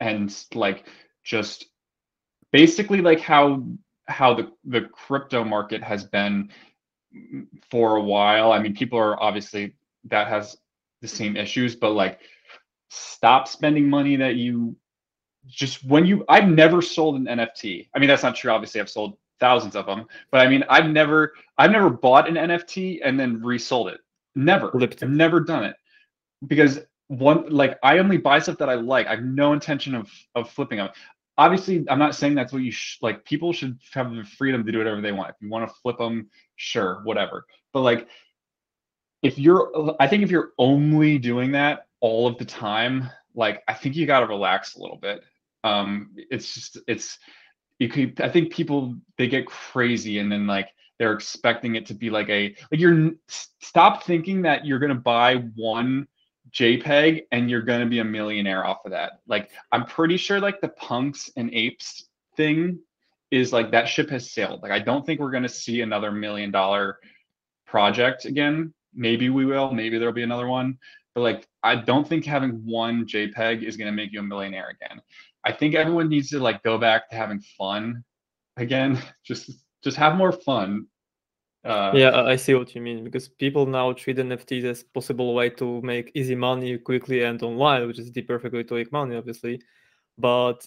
[0.00, 0.86] and like
[1.24, 1.66] just
[2.52, 3.62] basically like how
[4.06, 6.50] how the the crypto market has been
[7.70, 8.52] for a while.
[8.52, 10.56] I mean, people are obviously that has
[11.02, 12.20] the same issues, but like
[12.90, 14.74] stop spending money that you
[15.46, 17.88] just when you I've never sold an NFT.
[17.94, 18.50] I mean, that's not true.
[18.50, 22.34] Obviously, I've sold thousands of them, but I mean, I've never I've never bought an
[22.34, 24.00] NFT and then resold it.
[24.34, 24.70] Never.
[24.82, 25.76] I've never done it
[26.46, 29.06] because one like I only buy stuff that I like.
[29.06, 30.90] I have no intention of of flipping them
[31.38, 34.72] obviously i'm not saying that's what you sh- like people should have the freedom to
[34.72, 35.30] do whatever they want.
[35.30, 37.46] If you want to flip them sure whatever.
[37.72, 38.08] But like
[39.22, 43.74] if you're i think if you're only doing that all of the time like i
[43.74, 45.22] think you got to relax a little bit.
[45.64, 47.18] Um it's just it's
[47.78, 51.94] you could i think people they get crazy and then like they're expecting it to
[51.94, 56.08] be like a like you're stop thinking that you're going to buy one
[56.52, 59.20] JPEG and you're going to be a millionaire off of that.
[59.26, 62.78] Like, I'm pretty sure like the punks and apes thing
[63.30, 64.62] is like that ship has sailed.
[64.62, 66.98] Like, I don't think we're going to see another million dollar
[67.66, 68.72] project again.
[68.94, 69.72] Maybe we will.
[69.72, 70.78] Maybe there'll be another one.
[71.14, 74.70] But like, I don't think having one JPEG is going to make you a millionaire
[74.70, 75.00] again.
[75.44, 78.04] I think everyone needs to like go back to having fun
[78.56, 79.00] again.
[79.24, 79.50] Just
[79.84, 80.86] just have more fun
[81.68, 85.50] uh, yeah, I see what you mean because people now treat NFTs as possible way
[85.50, 89.16] to make easy money quickly and online, which is the perfect way to make money,
[89.16, 89.60] obviously.
[90.16, 90.66] But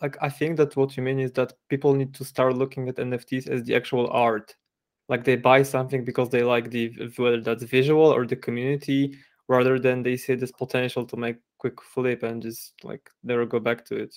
[0.00, 2.96] like I think that what you mean is that people need to start looking at
[2.96, 4.54] NFTs as the actual art.
[5.10, 9.14] Like they buy something because they like the whether that's visual or the community,
[9.46, 13.60] rather than they see this potential to make quick flip and just like never go
[13.60, 14.14] back to it.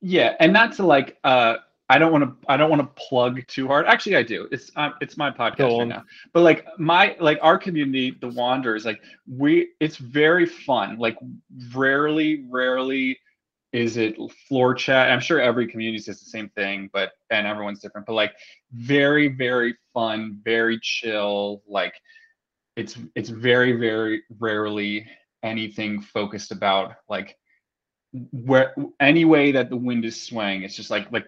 [0.00, 1.56] Yeah, and that's like uh
[1.92, 3.84] I don't want to I don't want to plug too hard.
[3.84, 4.48] Actually, I do.
[4.50, 6.04] It's um, it's my podcast right now.
[6.32, 10.96] But like my like our community, the Wanderers, like we it's very fun.
[10.98, 11.18] Like
[11.74, 13.18] rarely, rarely
[13.74, 14.16] is it
[14.48, 15.10] floor chat.
[15.10, 18.06] I'm sure every community says the same thing, but and everyone's different.
[18.06, 18.32] But like
[18.72, 21.62] very, very fun, very chill.
[21.68, 21.92] Like
[22.74, 25.06] it's it's very, very rarely
[25.42, 27.36] anything focused about like
[28.30, 30.62] where any way that the wind is swaying.
[30.62, 31.26] It's just like like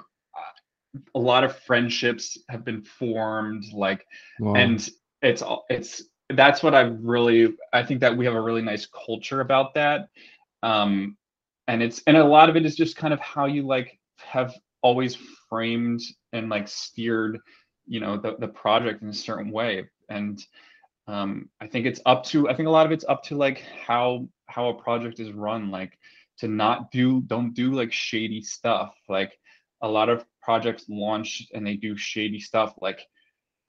[1.15, 4.07] a lot of friendships have been formed like
[4.41, 4.55] wow.
[4.55, 4.89] and
[5.23, 9.41] it's it's that's what i really i think that we have a really nice culture
[9.41, 10.09] about that.
[10.63, 11.17] Um
[11.67, 14.55] and it's and a lot of it is just kind of how you like have
[14.83, 15.17] always
[15.49, 16.03] framed
[16.33, 17.39] and like steered
[17.87, 19.89] you know the, the project in a certain way.
[20.09, 20.43] And
[21.07, 23.63] um i think it's up to i think a lot of it's up to like
[23.87, 25.99] how how a project is run like
[26.39, 28.95] to not do don't do like shady stuff.
[29.09, 29.39] Like
[29.81, 33.01] a lot of projects launch and they do shady stuff like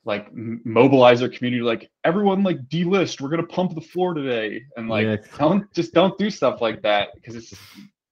[0.06, 4.62] like mobilize their community like everyone like delist we're gonna pump the floor today.
[4.78, 5.18] And like yeah.
[5.38, 7.54] don't just don't do stuff like that because it's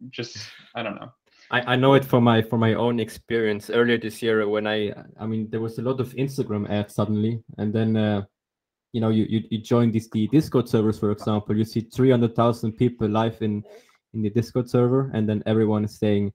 [0.10, 0.38] just
[0.76, 1.10] i don't know.
[1.52, 4.92] I, I know it from my from my own experience earlier this year when i
[5.20, 7.44] i mean there was a lot of instagram ads suddenly.
[7.58, 8.24] And then uh,
[8.92, 11.56] you know you, you you join these the discord servers for example.
[11.56, 13.64] You see 300000 people live in
[14.14, 16.34] in the discord server and then everyone is saying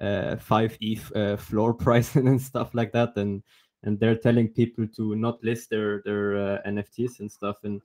[0.00, 3.42] uh, five ETH uh, floor price and stuff like that, and
[3.82, 7.58] and they're telling people to not list their their uh, NFTs and stuff.
[7.64, 7.80] And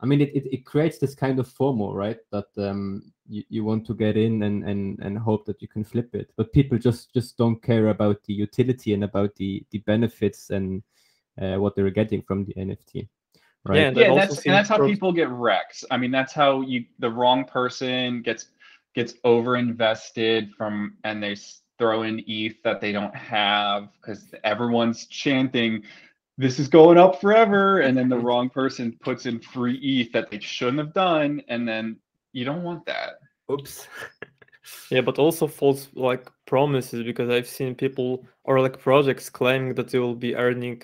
[0.00, 2.18] I mean, it, it, it creates this kind of FOMO, right?
[2.30, 5.84] That um, you, you want to get in and, and and hope that you can
[5.84, 9.78] flip it, but people just just don't care about the utility and about the the
[9.78, 10.82] benefits and
[11.40, 13.08] uh, what they're getting from the NFT.
[13.64, 13.78] Right.
[13.78, 15.84] Yeah, and, yeah, and that's, and that's how people get wrecked.
[15.90, 18.50] I mean, that's how you the wrong person gets
[18.96, 21.36] gets over invested from and they
[21.78, 25.84] throw in ETH that they don't have because everyone's chanting
[26.38, 30.30] this is going up forever and then the wrong person puts in free ETH that
[30.30, 31.96] they shouldn't have done and then
[32.32, 33.20] you don't want that.
[33.50, 33.86] Oops.
[34.90, 39.88] yeah, but also false like promises because I've seen people or like projects claiming that
[39.88, 40.82] they will be earning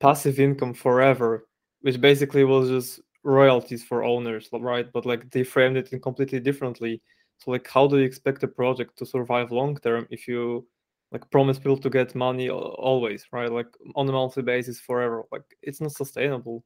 [0.00, 1.46] passive income forever,
[1.82, 4.90] which basically was just royalties for owners, right?
[4.92, 7.02] But like they framed it in completely differently.
[7.38, 10.66] So like how do you expect a project to survive long term if you
[11.12, 13.50] like promise people to get money always, right?
[13.50, 15.24] Like on a monthly basis forever.
[15.30, 16.64] Like it's not sustainable.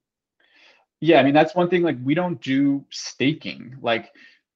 [1.01, 3.77] Yeah, I mean that's one thing like we don't do staking.
[3.81, 4.11] Like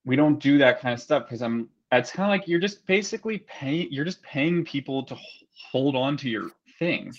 [0.05, 2.87] we don't do that kind of stuff because I'm it's kind of like you're just
[2.87, 5.17] basically paying you're just paying people to
[5.71, 7.13] hold on to your thing.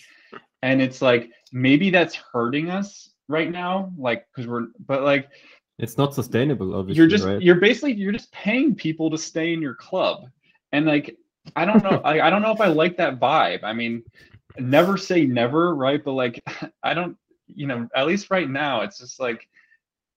[0.62, 5.30] And it's like maybe that's hurting us right now like because we're but like
[5.80, 7.42] it's not sustainable obviously you're just right?
[7.42, 10.30] you're basically you're just paying people to stay in your club.
[10.72, 11.16] And like
[11.56, 13.64] i don't know I, I don't know if i like that vibe.
[13.64, 14.04] I mean
[14.58, 16.04] never say never right?
[16.04, 16.44] But like
[16.84, 17.18] i don't
[17.48, 19.48] you know at least right now it's just like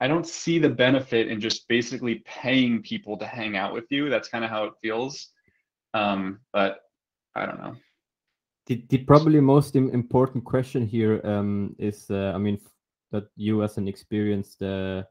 [0.01, 4.09] i don't see the benefit in just basically paying people to hang out with you.
[4.11, 5.29] That's kind of how it feels.
[5.95, 6.81] Um but
[7.35, 7.77] i don't know.
[8.67, 12.59] The, the probably most important question here um, is uh, i mean
[13.13, 15.05] that you as an experienced uh,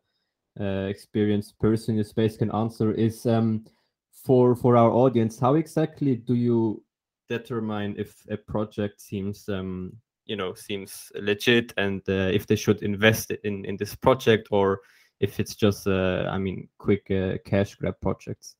[0.59, 3.65] uh, experienced person in the space can answer is um,
[4.11, 6.81] for for our audience how exactly do you
[7.27, 9.91] determine if a project seems um,
[10.25, 14.81] you know seems legit and uh, if they should invest in in this project or
[15.19, 18.55] if it's just uh, i mean quick uh, cash grab projects?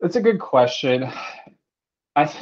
[0.00, 1.10] That's a good question.
[2.16, 2.32] I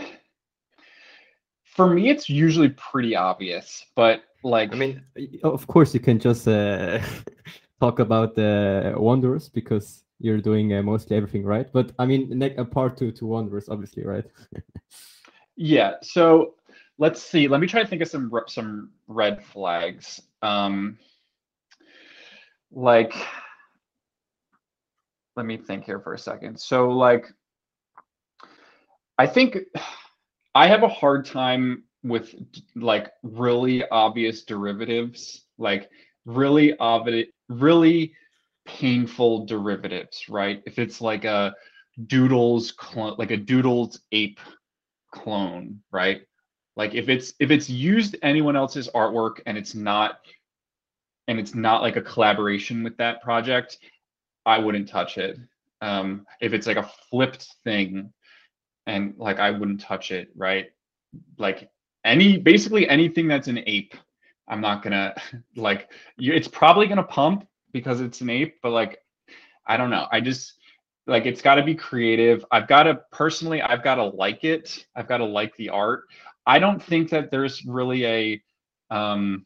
[1.79, 5.01] for me it's usually pretty obvious but like i mean
[5.45, 6.99] of course you can just uh,
[7.81, 12.64] talk about the Wanderers because you're doing uh, mostly everything right but i mean a
[12.64, 14.24] part two to Wanderers obviously right?
[15.57, 16.55] Yeah so
[16.99, 20.99] let's see let me try to think of some some red flags um
[22.72, 23.14] like
[25.37, 26.59] let me think here for a second.
[26.59, 27.26] So like
[29.18, 29.59] i think
[30.55, 32.34] i have a hard time with
[32.74, 35.90] like really obvious derivatives, like
[36.24, 38.14] really obvious, really
[38.66, 40.62] painful derivatives, right?
[40.66, 41.55] If it's like a
[42.07, 44.40] doodles clone, like a doodles ape
[45.11, 46.22] clone, right?
[46.76, 50.20] Like if it's if it's used anyone else's artwork and it's not
[51.26, 53.78] and it's not like a collaboration with that project,
[54.46, 55.38] I wouldn't touch it.
[55.80, 58.12] Um, if it's like a flipped thing
[58.89, 60.66] and like I wouldn't touch it, right?
[61.39, 61.70] Like
[62.05, 63.95] any basically anything that's an ape
[64.49, 65.14] i'm not gonna
[65.57, 68.99] like you it's probably gonna pump because it's an ape but like
[69.66, 70.07] i don't know.
[70.11, 70.55] I just
[71.07, 72.45] like it's got to be creative.
[72.51, 74.86] I've got to personally i've got to like it.
[74.97, 76.05] I've got to like the art.
[76.47, 78.43] I don't think that there's really a
[78.91, 79.45] um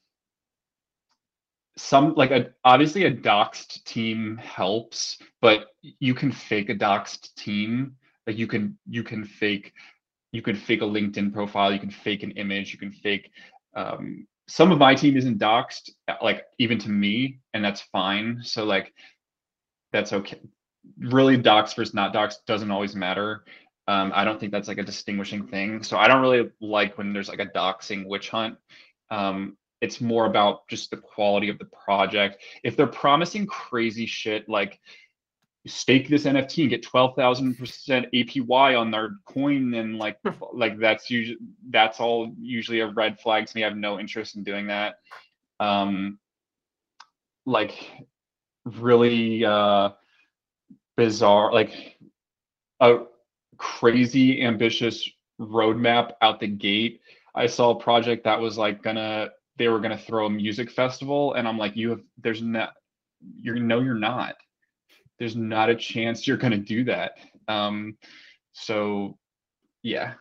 [1.76, 7.97] some like a obviously a doxed team helps but you can fake a doxed team
[8.27, 9.73] like you can you can fake
[10.33, 13.31] you can fake a LinkedIn profile, you can fake an image, you can fake.
[13.77, 15.91] Um, some of my team isn't doxed,
[16.23, 18.41] like even to me, and that's fine.
[18.43, 18.93] So like,
[19.93, 20.41] that's okay.
[20.99, 23.45] Really, doxed versus not doxed doesn't always matter.
[23.89, 25.83] Um, I don't think that's like a distinguishing thing.
[25.83, 28.57] So I don't really like when there's like a doxing witch hunt.
[29.11, 32.43] Um, it's more about just the quality of the project.
[32.62, 34.81] If they're promising crazy shit like
[35.67, 40.19] stake this NFT and get twelve thousand percent APY on their coin, and like
[40.53, 41.39] like that's usually
[41.71, 43.65] that's all usually a red flag to me.
[43.65, 44.97] I have no interest in doing that.
[45.61, 46.19] Um,
[47.47, 47.91] like
[48.65, 49.91] really uh,
[50.97, 51.99] bizarre, like
[52.81, 53.05] a
[53.57, 55.09] crazy ambitious
[55.41, 57.01] roadmap out the gate.
[57.35, 61.35] I saw a project that was like gonna they were gonna throw a music festival,
[61.35, 62.73] and I'm like, you have there's not
[63.37, 64.35] you're no you're not
[65.19, 67.13] there's not a chance you're going to do that.
[67.49, 67.97] Um,
[68.53, 69.19] so
[69.83, 70.15] yeah,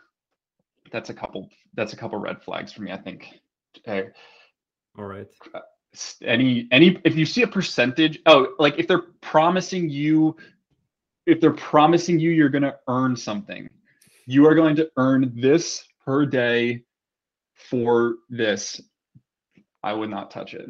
[0.92, 3.28] that's a couple, that's a couple red flags for me, I think.
[3.78, 4.10] Okay.
[4.98, 5.28] All right.
[5.54, 5.60] Uh,
[6.24, 10.36] any, any, if you see a percentage, oh, like if they're promising you,
[11.26, 13.70] if they're promising you, you're going to earn something,
[14.26, 16.84] you are going to earn this per day
[17.54, 18.82] for this.
[19.84, 20.70] I would not touch it.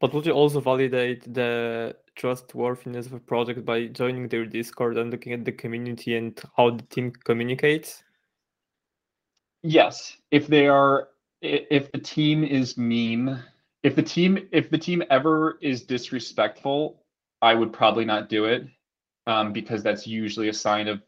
[0.00, 5.10] But would you also validate the trustworthiness of a project by joining their Discord and
[5.10, 8.04] looking at the community and how the team communicates?
[9.62, 11.08] Yes, if they are,
[11.42, 13.42] if the team is mean,
[13.84, 17.04] if the team, if the team ever is disrespectful,
[17.42, 18.66] I would probably not do it.
[19.28, 21.02] um, because that's usually a sign of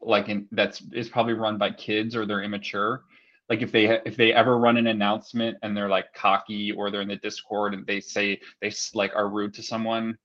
[0.00, 3.04] like in, that's is probably run by kids or they're immature
[3.48, 7.02] like if they if they ever run an announcement and they're like cocky or they're
[7.02, 10.18] in the discord and they say they like are rude to someone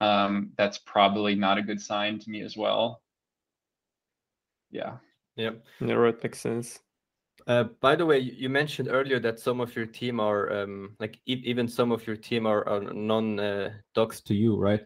[0.00, 3.00] um that's probably not a good sign to me as well
[4.70, 4.96] yeah
[5.36, 6.80] yep yeah right makes sense
[7.46, 11.20] uh, by the way, you mentioned earlier that some of your team are um, like
[11.26, 14.80] e even some of your team are, are non uh, docs to you, right?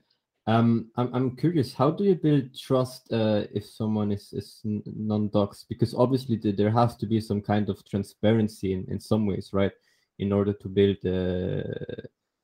[0.49, 5.67] Um, I'm, I'm curious, how do you build trust uh, if someone is, is non-docs?
[5.69, 9.51] Because obviously the, there has to be some kind of transparency in, in some ways,
[9.53, 9.73] right?
[10.19, 11.65] In order to build uh,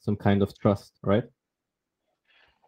[0.00, 1.24] some kind of trust, right?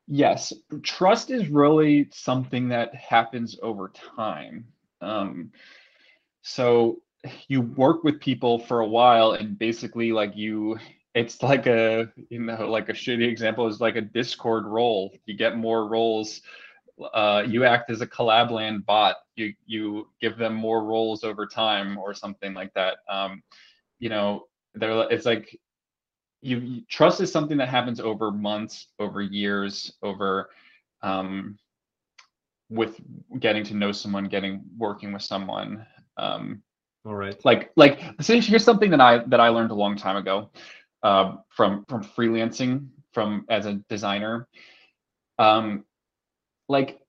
[0.07, 0.53] Yes,
[0.83, 4.67] trust is really something that happens over time.
[5.01, 5.51] Um,
[6.43, 7.01] so
[7.49, 10.79] you work with people for a while and basically like you
[11.15, 15.13] it's like a you know like a shitty example is like a discord role.
[15.27, 16.41] You get more roles
[17.13, 19.17] uh, you act as a Collab.Land bot.
[19.35, 22.99] You you give them more roles over time or something like that.
[23.09, 23.43] Um,
[23.99, 25.59] you know there it's like
[26.47, 30.51] you, you, trust is something that happens over months over years over
[31.03, 31.59] um,
[32.71, 33.01] with
[33.39, 35.87] getting to know someone getting working with someone
[36.17, 36.63] um,
[37.05, 40.51] all right like like here's something that i that i learned a long time ago
[41.03, 44.49] uh, from from freelancing from as a designer.
[45.39, 45.85] Um,
[46.69, 47.01] like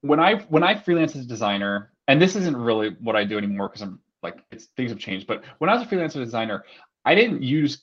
[0.00, 3.38] when I when I freelance as a designer, and this isn't really what I do
[3.38, 5.26] anymore because I'm like it's things have changed.
[5.26, 6.64] But when I was a freelancer designer,
[7.04, 7.82] I didn't use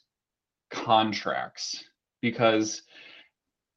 [0.72, 1.84] contracts
[2.22, 2.84] because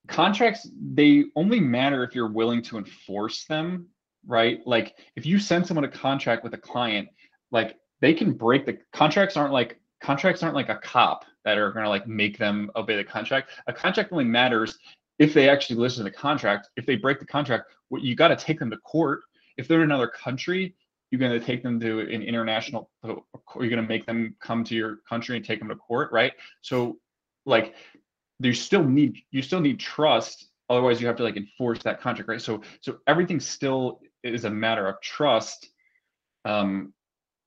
[0.09, 3.87] contracts they only matter if you're willing to enforce them
[4.27, 7.09] right like if you send someone a contract with a client
[7.51, 11.73] like they can break the contracts aren't like contracts aren't like a cop that are
[11.73, 13.51] going to like make them obey the contract.
[13.67, 14.79] A contract only matters
[15.19, 16.69] if they actually listen to the contract.
[16.77, 19.21] If they break the contract, you got to take them to court.
[19.57, 20.75] If they're in another country,
[21.13, 22.91] you're going to take them to an international.
[23.05, 23.21] You're
[23.55, 26.33] going to make them come to your country and take them to court, right?
[26.63, 26.97] So,
[27.45, 27.75] like,
[28.41, 30.49] you still need you still need trust.
[30.71, 32.41] Otherwise, you have to like enforce that contract, right?
[32.41, 35.69] So, so everything still is a matter of trust,
[36.47, 36.95] um,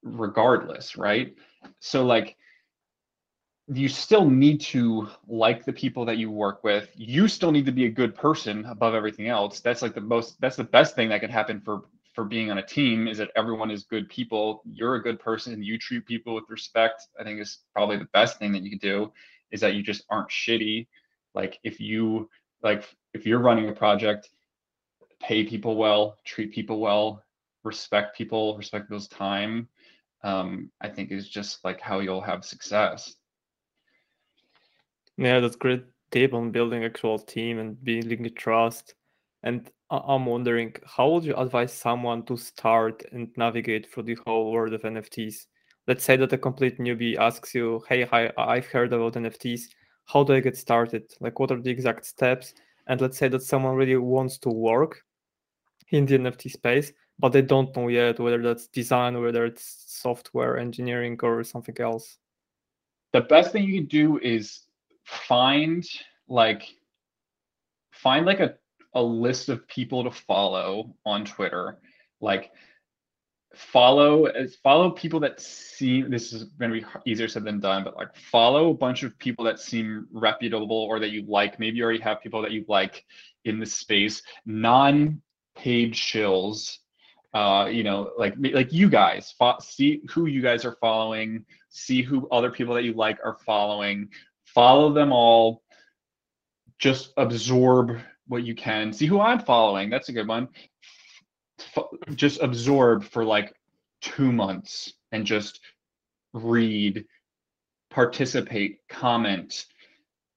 [0.03, 1.33] regardless, right?
[1.79, 2.37] So, like,
[3.67, 7.71] you still need to like the people that you work with you still need to
[7.71, 11.09] be a good person above everything else that's like the most that's the best thing
[11.09, 11.81] that could happen for
[12.15, 14.63] for being on a team is that everyone is good people.
[14.65, 15.61] You're a good person.
[15.61, 17.07] You treat people with respect.
[17.19, 19.11] I think is probably the best thing that you can do
[19.51, 20.87] is that you just aren't shitty.
[21.33, 22.29] Like if you
[22.63, 24.29] like if you're running a project
[25.21, 27.23] pay people well treat people well
[27.63, 29.67] respect people respect people's time
[30.23, 33.15] um, i think is just like how you'll have success.
[35.17, 38.95] Yeah, that's great tip on building actual team and building trust.
[39.45, 44.51] And I'm wondering, how would you advise someone to start and navigate through the whole
[44.51, 45.45] world of NFTs?
[45.87, 49.69] Let's say that a complete newbie asks you, "Hey, hi, I've heard about NFTs.
[50.05, 51.13] How do I get started?
[51.19, 52.55] Like, what are the exact steps?"
[52.87, 55.03] And let's say that someone really wants to work
[55.89, 60.57] in the NFT space, but they don't know yet whether that's design, whether it's software
[60.57, 62.17] engineering, or something else.
[63.13, 64.61] The best thing you can do is
[65.03, 65.85] find
[66.27, 66.63] like
[67.91, 68.57] find like a,
[68.95, 71.77] a list of people to follow on Twitter.
[72.21, 72.51] Like
[73.53, 77.85] follow as follow people that seem this is going to be easier said than done
[77.85, 81.59] but like follow a bunch of people that seem reputable or that you like.
[81.59, 83.05] Maybe you already have people that you like
[83.45, 84.21] in the space.
[84.45, 85.21] Non
[85.55, 86.79] paid shills
[87.33, 92.01] uh you know like like you guys fo- see who you guys are following see
[92.01, 94.09] who other people that you like are following.
[94.45, 95.61] Follow them all.
[96.79, 99.05] Just absorb what you can see.
[99.05, 100.49] Who i'm following that's a good one
[101.59, 103.53] F- just absorb for like
[104.01, 105.59] two months and just
[106.33, 107.05] read
[107.89, 109.65] participate comment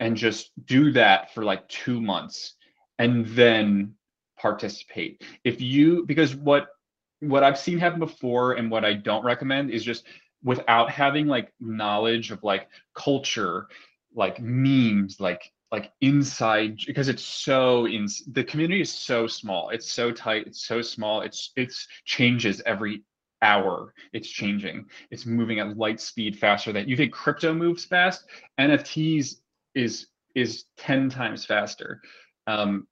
[0.01, 2.55] and just do that for like two months
[2.99, 3.95] and then
[4.39, 5.23] participate.
[5.45, 6.69] If you because what
[7.21, 10.05] what i've seen happen before and what i don't recommend is just
[10.45, 13.67] without having like knowledge of like culture
[14.15, 19.71] like memes like like inside because it's so in the community is so small.
[19.71, 21.21] It's so tight it's so small.
[21.21, 23.03] It's it's changes every
[23.43, 24.87] hour it's changing.
[25.11, 28.25] It's moving at light speed faster than you think crypto moves fast?
[28.59, 29.37] Nfts
[29.75, 32.01] is is 10 times faster.
[32.47, 32.87] Um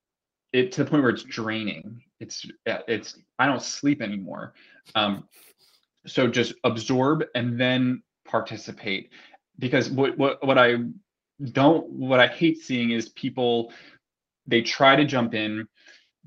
[0.52, 2.02] it to the point where it's draining.
[2.20, 4.54] It's it's i don't sleep anymore.
[4.94, 5.28] Um
[6.06, 9.10] so just absorb and then participate.
[9.58, 10.76] Because what what what i
[11.52, 13.72] don't what I hate seeing is people
[14.46, 15.66] they try to jump in,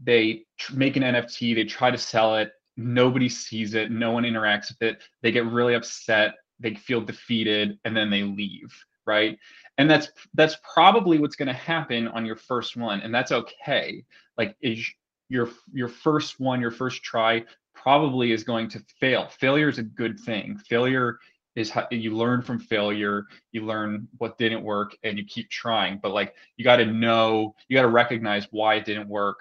[0.01, 4.23] they tr- make an NFT, they try to sell it, nobody sees it, no one
[4.23, 8.73] interacts with it, they get really upset, they feel defeated, and then they leave,
[9.05, 9.37] right?
[9.77, 14.03] And that's that's probably what's going to happen on your first one, and that's okay.
[14.37, 14.85] Like is
[15.29, 17.43] your your first one, your first try
[17.73, 19.29] probably is going to fail.
[19.39, 20.57] Failure is a good thing.
[20.67, 21.17] Failure
[21.55, 25.99] is how you learn from failure you learn what didn't work and you keep trying.
[26.01, 29.39] But like you got to know you got to recognize why it didn't work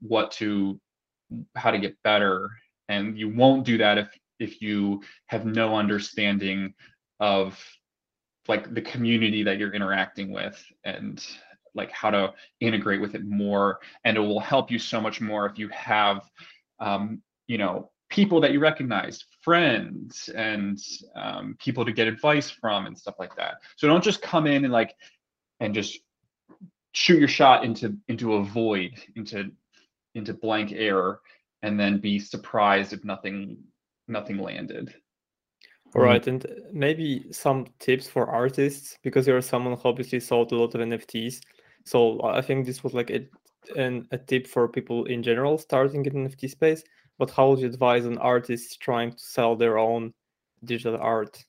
[0.00, 0.80] what to
[1.54, 2.50] how to get better.
[2.88, 6.74] And you won't do that if if you have no understanding
[7.20, 7.58] of
[8.48, 11.26] like the community that you're interacting with and
[11.74, 13.80] like how to integrate with it more.
[14.04, 16.22] And it will help you so much more if you have
[16.78, 20.78] um, you know people that you recognize, friends, and
[21.14, 23.56] um, people to get advice from and stuff like that.
[23.76, 24.94] So don't just come in and like
[25.60, 25.98] and just
[26.92, 29.50] shoot your shot into into a void, into
[30.14, 31.20] into blank air,
[31.62, 33.58] and then be surprised if nothing
[34.08, 34.94] nothing landed.
[35.94, 40.56] All right, and maybe some tips for artists because you're someone who obviously sold a
[40.56, 41.40] lot of NFTs.
[41.84, 43.26] So I think this was like a
[43.76, 46.82] an, a tip for people in general starting in NFT space
[47.18, 50.12] but how would you advise an artist trying to sell their own
[50.64, 51.44] digital art?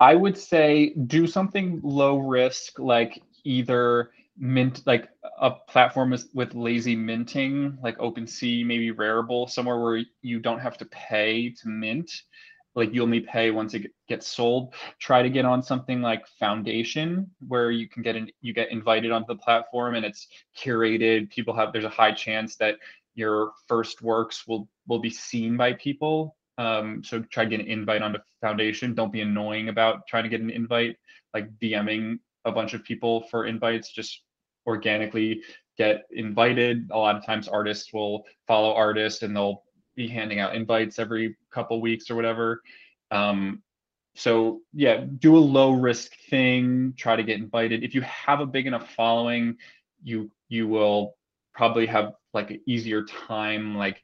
[0.00, 5.08] I would say do something low risk, like either mint, like
[5.40, 10.76] a platform with, with lazy minting, like OpenSea, maybe Rarible, somewhere where you don't have
[10.78, 12.10] to pay to mint.
[12.74, 14.74] Like you only pay once it gets sold.
[14.98, 19.12] Try to get on something like Foundation, where you can get in, you get invited
[19.12, 21.30] onto the platform, and it's curated.
[21.30, 22.76] People have there's a high chance that
[23.16, 26.36] your first works will will be seen by people.
[26.58, 28.94] Um, so try to get an invite onto the Foundation.
[28.94, 30.96] Don't be annoying about trying to get an invite,
[31.34, 33.92] like DMing a bunch of people for invites.
[33.92, 34.22] Just
[34.66, 35.42] organically
[35.76, 36.88] get invited.
[36.90, 39.64] A lot of times artists will follow artists and they'll
[39.94, 42.62] be handing out invites every couple weeks or whatever.
[43.10, 43.62] Um,
[44.14, 46.94] so yeah, do a low risk thing.
[46.96, 47.84] Try to get invited.
[47.84, 49.56] If you have a big enough following,
[50.02, 51.16] you you will
[51.54, 54.02] probably have like an easier time like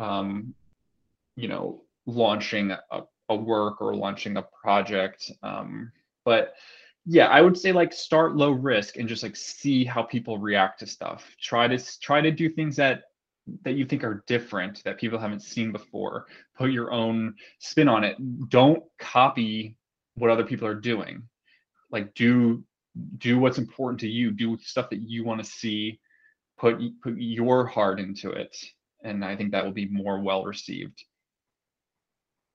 [0.00, 0.54] um,
[1.36, 5.92] you know launching a, a work or launching a project um,
[6.24, 6.54] but
[7.06, 10.80] yeah i would say like start low risk and just like see how people react
[10.80, 11.24] to stuff.
[11.40, 13.04] Try to try to do things that
[13.64, 16.26] that you think are different that people haven't seen before.
[16.56, 18.16] Put your own spin on it.
[18.50, 19.76] Don't copy
[20.16, 21.22] what other people are doing.
[21.90, 22.64] Like do
[23.18, 24.30] do what's important to you.
[24.30, 26.00] Do stuff that you want to see
[26.58, 28.56] put put your heart into it
[29.04, 31.04] and i think that will be more well received.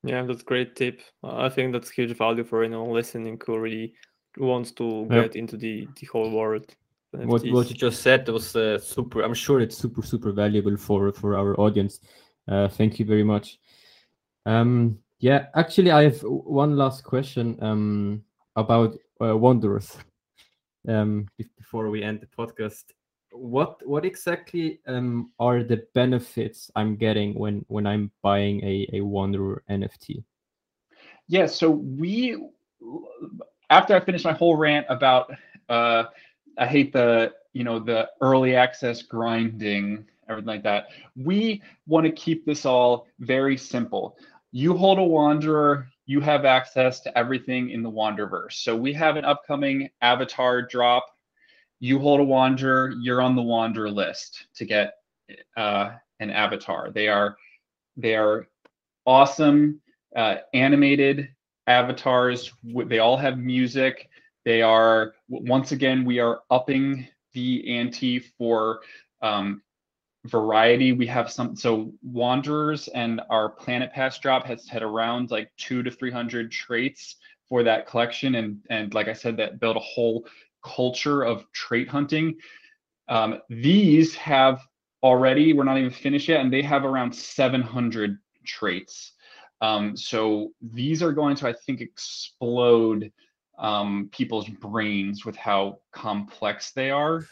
[0.04, 1.02] Yeah that's great tip.
[1.24, 3.94] I think that's huge value for anyone listening who really
[4.38, 5.24] wants to yep.
[5.24, 6.76] get into the the whole world.
[7.12, 11.14] What, what you just said was uh, super i'm sure it's super super valuable for
[11.14, 12.02] for our audience.
[12.48, 13.60] Uh, thank you very much.
[14.46, 18.24] Um yeah actually i have one last question um
[18.56, 19.98] about uh, wanderers.
[20.86, 22.92] Um before we end the podcast
[23.34, 29.02] what what exactly um, are the benefits I'm getting when when I'm buying a a
[29.02, 30.24] Wanderer NFT?
[31.28, 32.38] Yeah, so we
[33.70, 35.34] after I finished my whole rant about
[35.70, 36.06] uh,
[36.58, 40.88] I hate the you know the early access grinding everything like that.
[41.16, 44.18] We want to keep this all very simple.
[44.52, 48.54] You hold a Wanderer, you have access to everything in the Wanderverse.
[48.54, 51.06] So we have an upcoming avatar drop
[51.84, 54.94] you hold a wanderer, you're on the wanderer list to get
[55.58, 56.92] uh, an avatar.
[56.92, 57.36] They are
[57.98, 58.48] they are
[59.06, 59.82] awesome
[60.16, 61.28] uh, animated
[61.68, 62.54] avatars.
[62.64, 64.08] They all have music.
[64.46, 68.80] They are once again we are upping the ante for
[69.22, 69.62] um,
[70.28, 70.94] variety.
[70.94, 75.84] We have some so wanderers and our planet pass drop has had around like two
[75.84, 77.18] to three hundred traits
[77.50, 80.26] for that collection and and like I said that build a whole
[80.64, 82.36] culture of trait hunting.
[83.10, 84.62] Um, these have
[85.02, 89.14] already, we're not even finished yet, and they have around 700 traits.
[89.62, 93.12] Um, so these are going to, I think, explode
[93.58, 97.26] um, people's brains with how complex they are.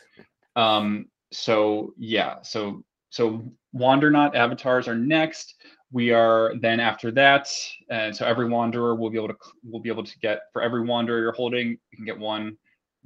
[0.55, 3.43] Um, so yeah, so so
[3.75, 5.55] Wandernaut avatars are next.
[5.91, 7.49] We are then after that,
[7.89, 9.37] and so every wanderer will be able to
[9.69, 12.57] will be able to get for every wanderer you're holding, you can get one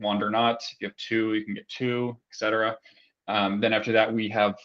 [0.02, 0.58] Wandernaut.
[0.58, 2.78] If you have two, you can get two, etc.
[3.28, 4.56] Um, then after that, we have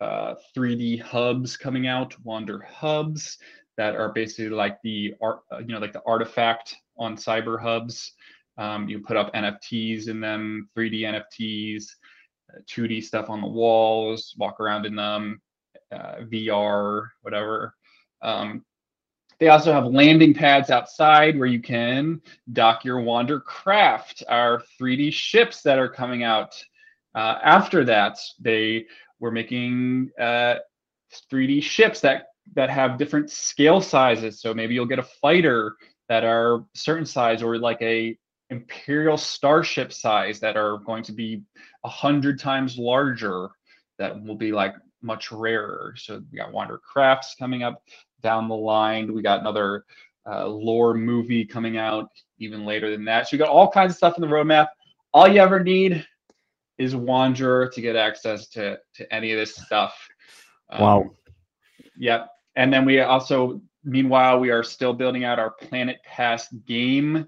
[0.00, 3.38] uh, 3D hubs coming out, Wander hubs
[3.76, 8.12] that are basically like the art, uh, you know, like the artifact on cyber hubs.
[8.56, 11.84] Um, you put up NFTs in them, 3D NFTs.
[12.66, 15.40] 2D stuff on the walls, walk around in them,
[15.92, 17.74] uh, VR, whatever.
[18.22, 18.64] Um,
[19.40, 22.20] they also have landing pads outside where you can
[22.52, 26.54] dock your Wander Craft, our 3D ships that are coming out.
[27.14, 28.86] Uh, after that, they
[29.20, 30.56] were making uh,
[31.32, 34.40] 3D ships that that have different scale sizes.
[34.40, 35.76] So maybe you'll get a fighter
[36.08, 38.16] that are certain size, or like a
[38.50, 41.42] imperial starship size that are going to be
[41.84, 43.50] a hundred times larger.
[43.98, 45.94] That will be like much rarer.
[45.96, 47.82] So we got Wander Crafts coming up
[48.22, 49.14] down the line.
[49.14, 49.84] We got another
[50.30, 53.28] uh, lore movie coming out even later than that.
[53.28, 54.68] So you got all kinds of stuff in the roadmap.
[55.12, 56.06] All you ever need
[56.76, 60.08] is Wanderer to get access to to any of this stuff.
[60.70, 61.10] Um, wow.
[61.96, 62.28] Yep.
[62.56, 67.26] And then we also, meanwhile, we are still building out our Planet Pass game.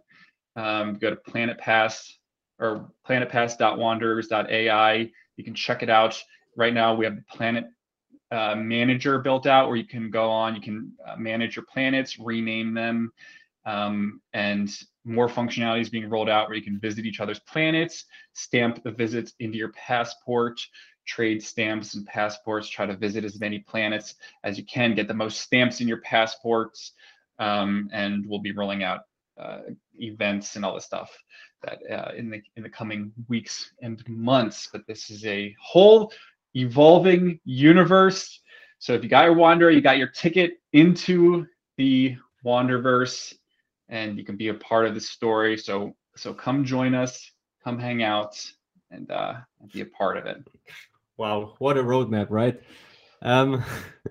[0.57, 2.19] Um, go to Planet Pass
[2.59, 5.11] or planetpass.wanderers.ai.
[5.37, 6.23] You can check it out.
[6.57, 7.67] Right now, we have the Planet
[8.31, 12.75] Manager built out where you can go on, you can uh, manage your planets, rename
[12.75, 13.13] them,
[13.67, 14.71] um, and
[15.05, 18.91] more functionality is being rolled out where you can visit each other's planets, stamp the
[18.91, 20.61] visits into your passport,
[21.07, 24.15] trade stamps and passports, try to visit as many planets
[24.45, 26.93] as you can, get the most stamps in your passports,
[27.39, 29.01] um, and we'll be rolling out
[29.39, 29.61] uh,
[29.99, 31.11] events and all this stuff
[31.63, 34.69] that uh, in the in the coming weeks and months.
[34.71, 36.13] But this is a whole
[36.55, 38.41] evolving universe.
[38.79, 41.47] So if you got your Wanderer, you got your ticket into
[41.77, 43.35] the Wanderverse,
[43.89, 45.57] and you can be a part of the story.
[45.57, 47.31] So so come join us,
[47.65, 48.35] come hang out,
[48.91, 49.35] and uh,
[49.73, 50.47] be a part of it.
[51.17, 52.61] Wow, what a roadmap, right?
[53.23, 53.63] Um,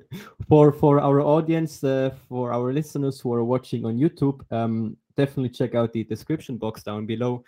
[0.48, 5.50] for for our audience, uh, for our listeners who are watching on YouTube, um, definitely
[5.50, 7.44] check out the description box down below.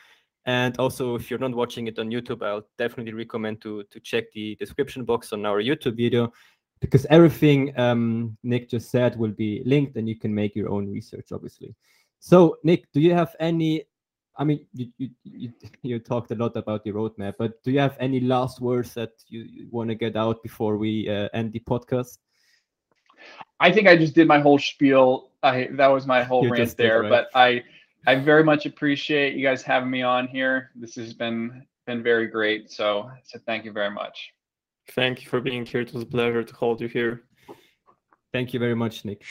[0.45, 4.31] And also, if you're not watching it on YouTube, I'll definitely recommend to to check
[4.33, 6.31] the description box on our YouTube video
[6.79, 10.91] because everything um, Nick just said will be linked, and you can make your own
[10.91, 11.75] research, obviously.
[12.19, 13.83] So, Nick, do you have any?
[14.35, 17.79] I mean, you you you, you talked a lot about the roadmap, but do you
[17.79, 21.53] have any last words that you, you want to get out before we uh, end
[21.53, 22.17] the podcast?
[23.59, 25.29] I think I just did my whole spiel.
[25.43, 27.09] I that was my whole you rant there, right?
[27.09, 27.63] but I
[28.07, 30.71] I very much appreciate you guys having me on here.
[30.75, 32.71] This has been been very great.
[32.71, 34.33] So so thank you very much.
[34.89, 35.81] Thank you for being here.
[35.81, 37.23] It was a pleasure to hold you here.
[38.33, 39.23] Thank you very much, Nick.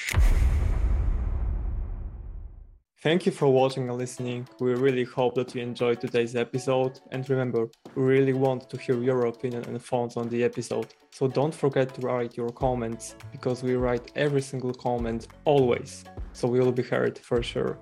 [3.02, 4.46] Thank you for watching and listening.
[4.60, 7.00] We really hope that you enjoyed today's episode.
[7.10, 10.88] And remember, we really want to hear your opinion and thoughts on the episode.
[11.10, 16.04] So don't forget to write your comments because we write every single comment always.
[16.34, 17.78] So we will be heard for sure.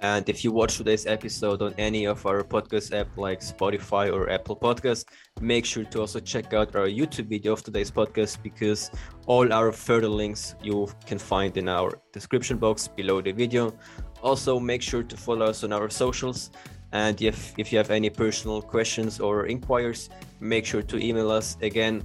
[0.00, 4.30] And if you watch today's episode on any of our podcast app like Spotify or
[4.30, 5.06] Apple Podcast,
[5.40, 8.92] make sure to also check out our YouTube video of today's podcast because
[9.26, 13.76] all our further links you can find in our description box below the video.
[14.22, 16.50] Also, make sure to follow us on our socials.
[16.92, 21.56] And if, if you have any personal questions or inquiries, make sure to email us.
[21.60, 22.04] Again,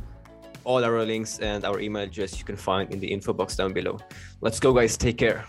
[0.63, 3.71] all our links and our email address you can find in the info box down
[3.71, 3.99] below.
[4.41, 4.97] Let's go, guys.
[4.97, 5.45] Take care.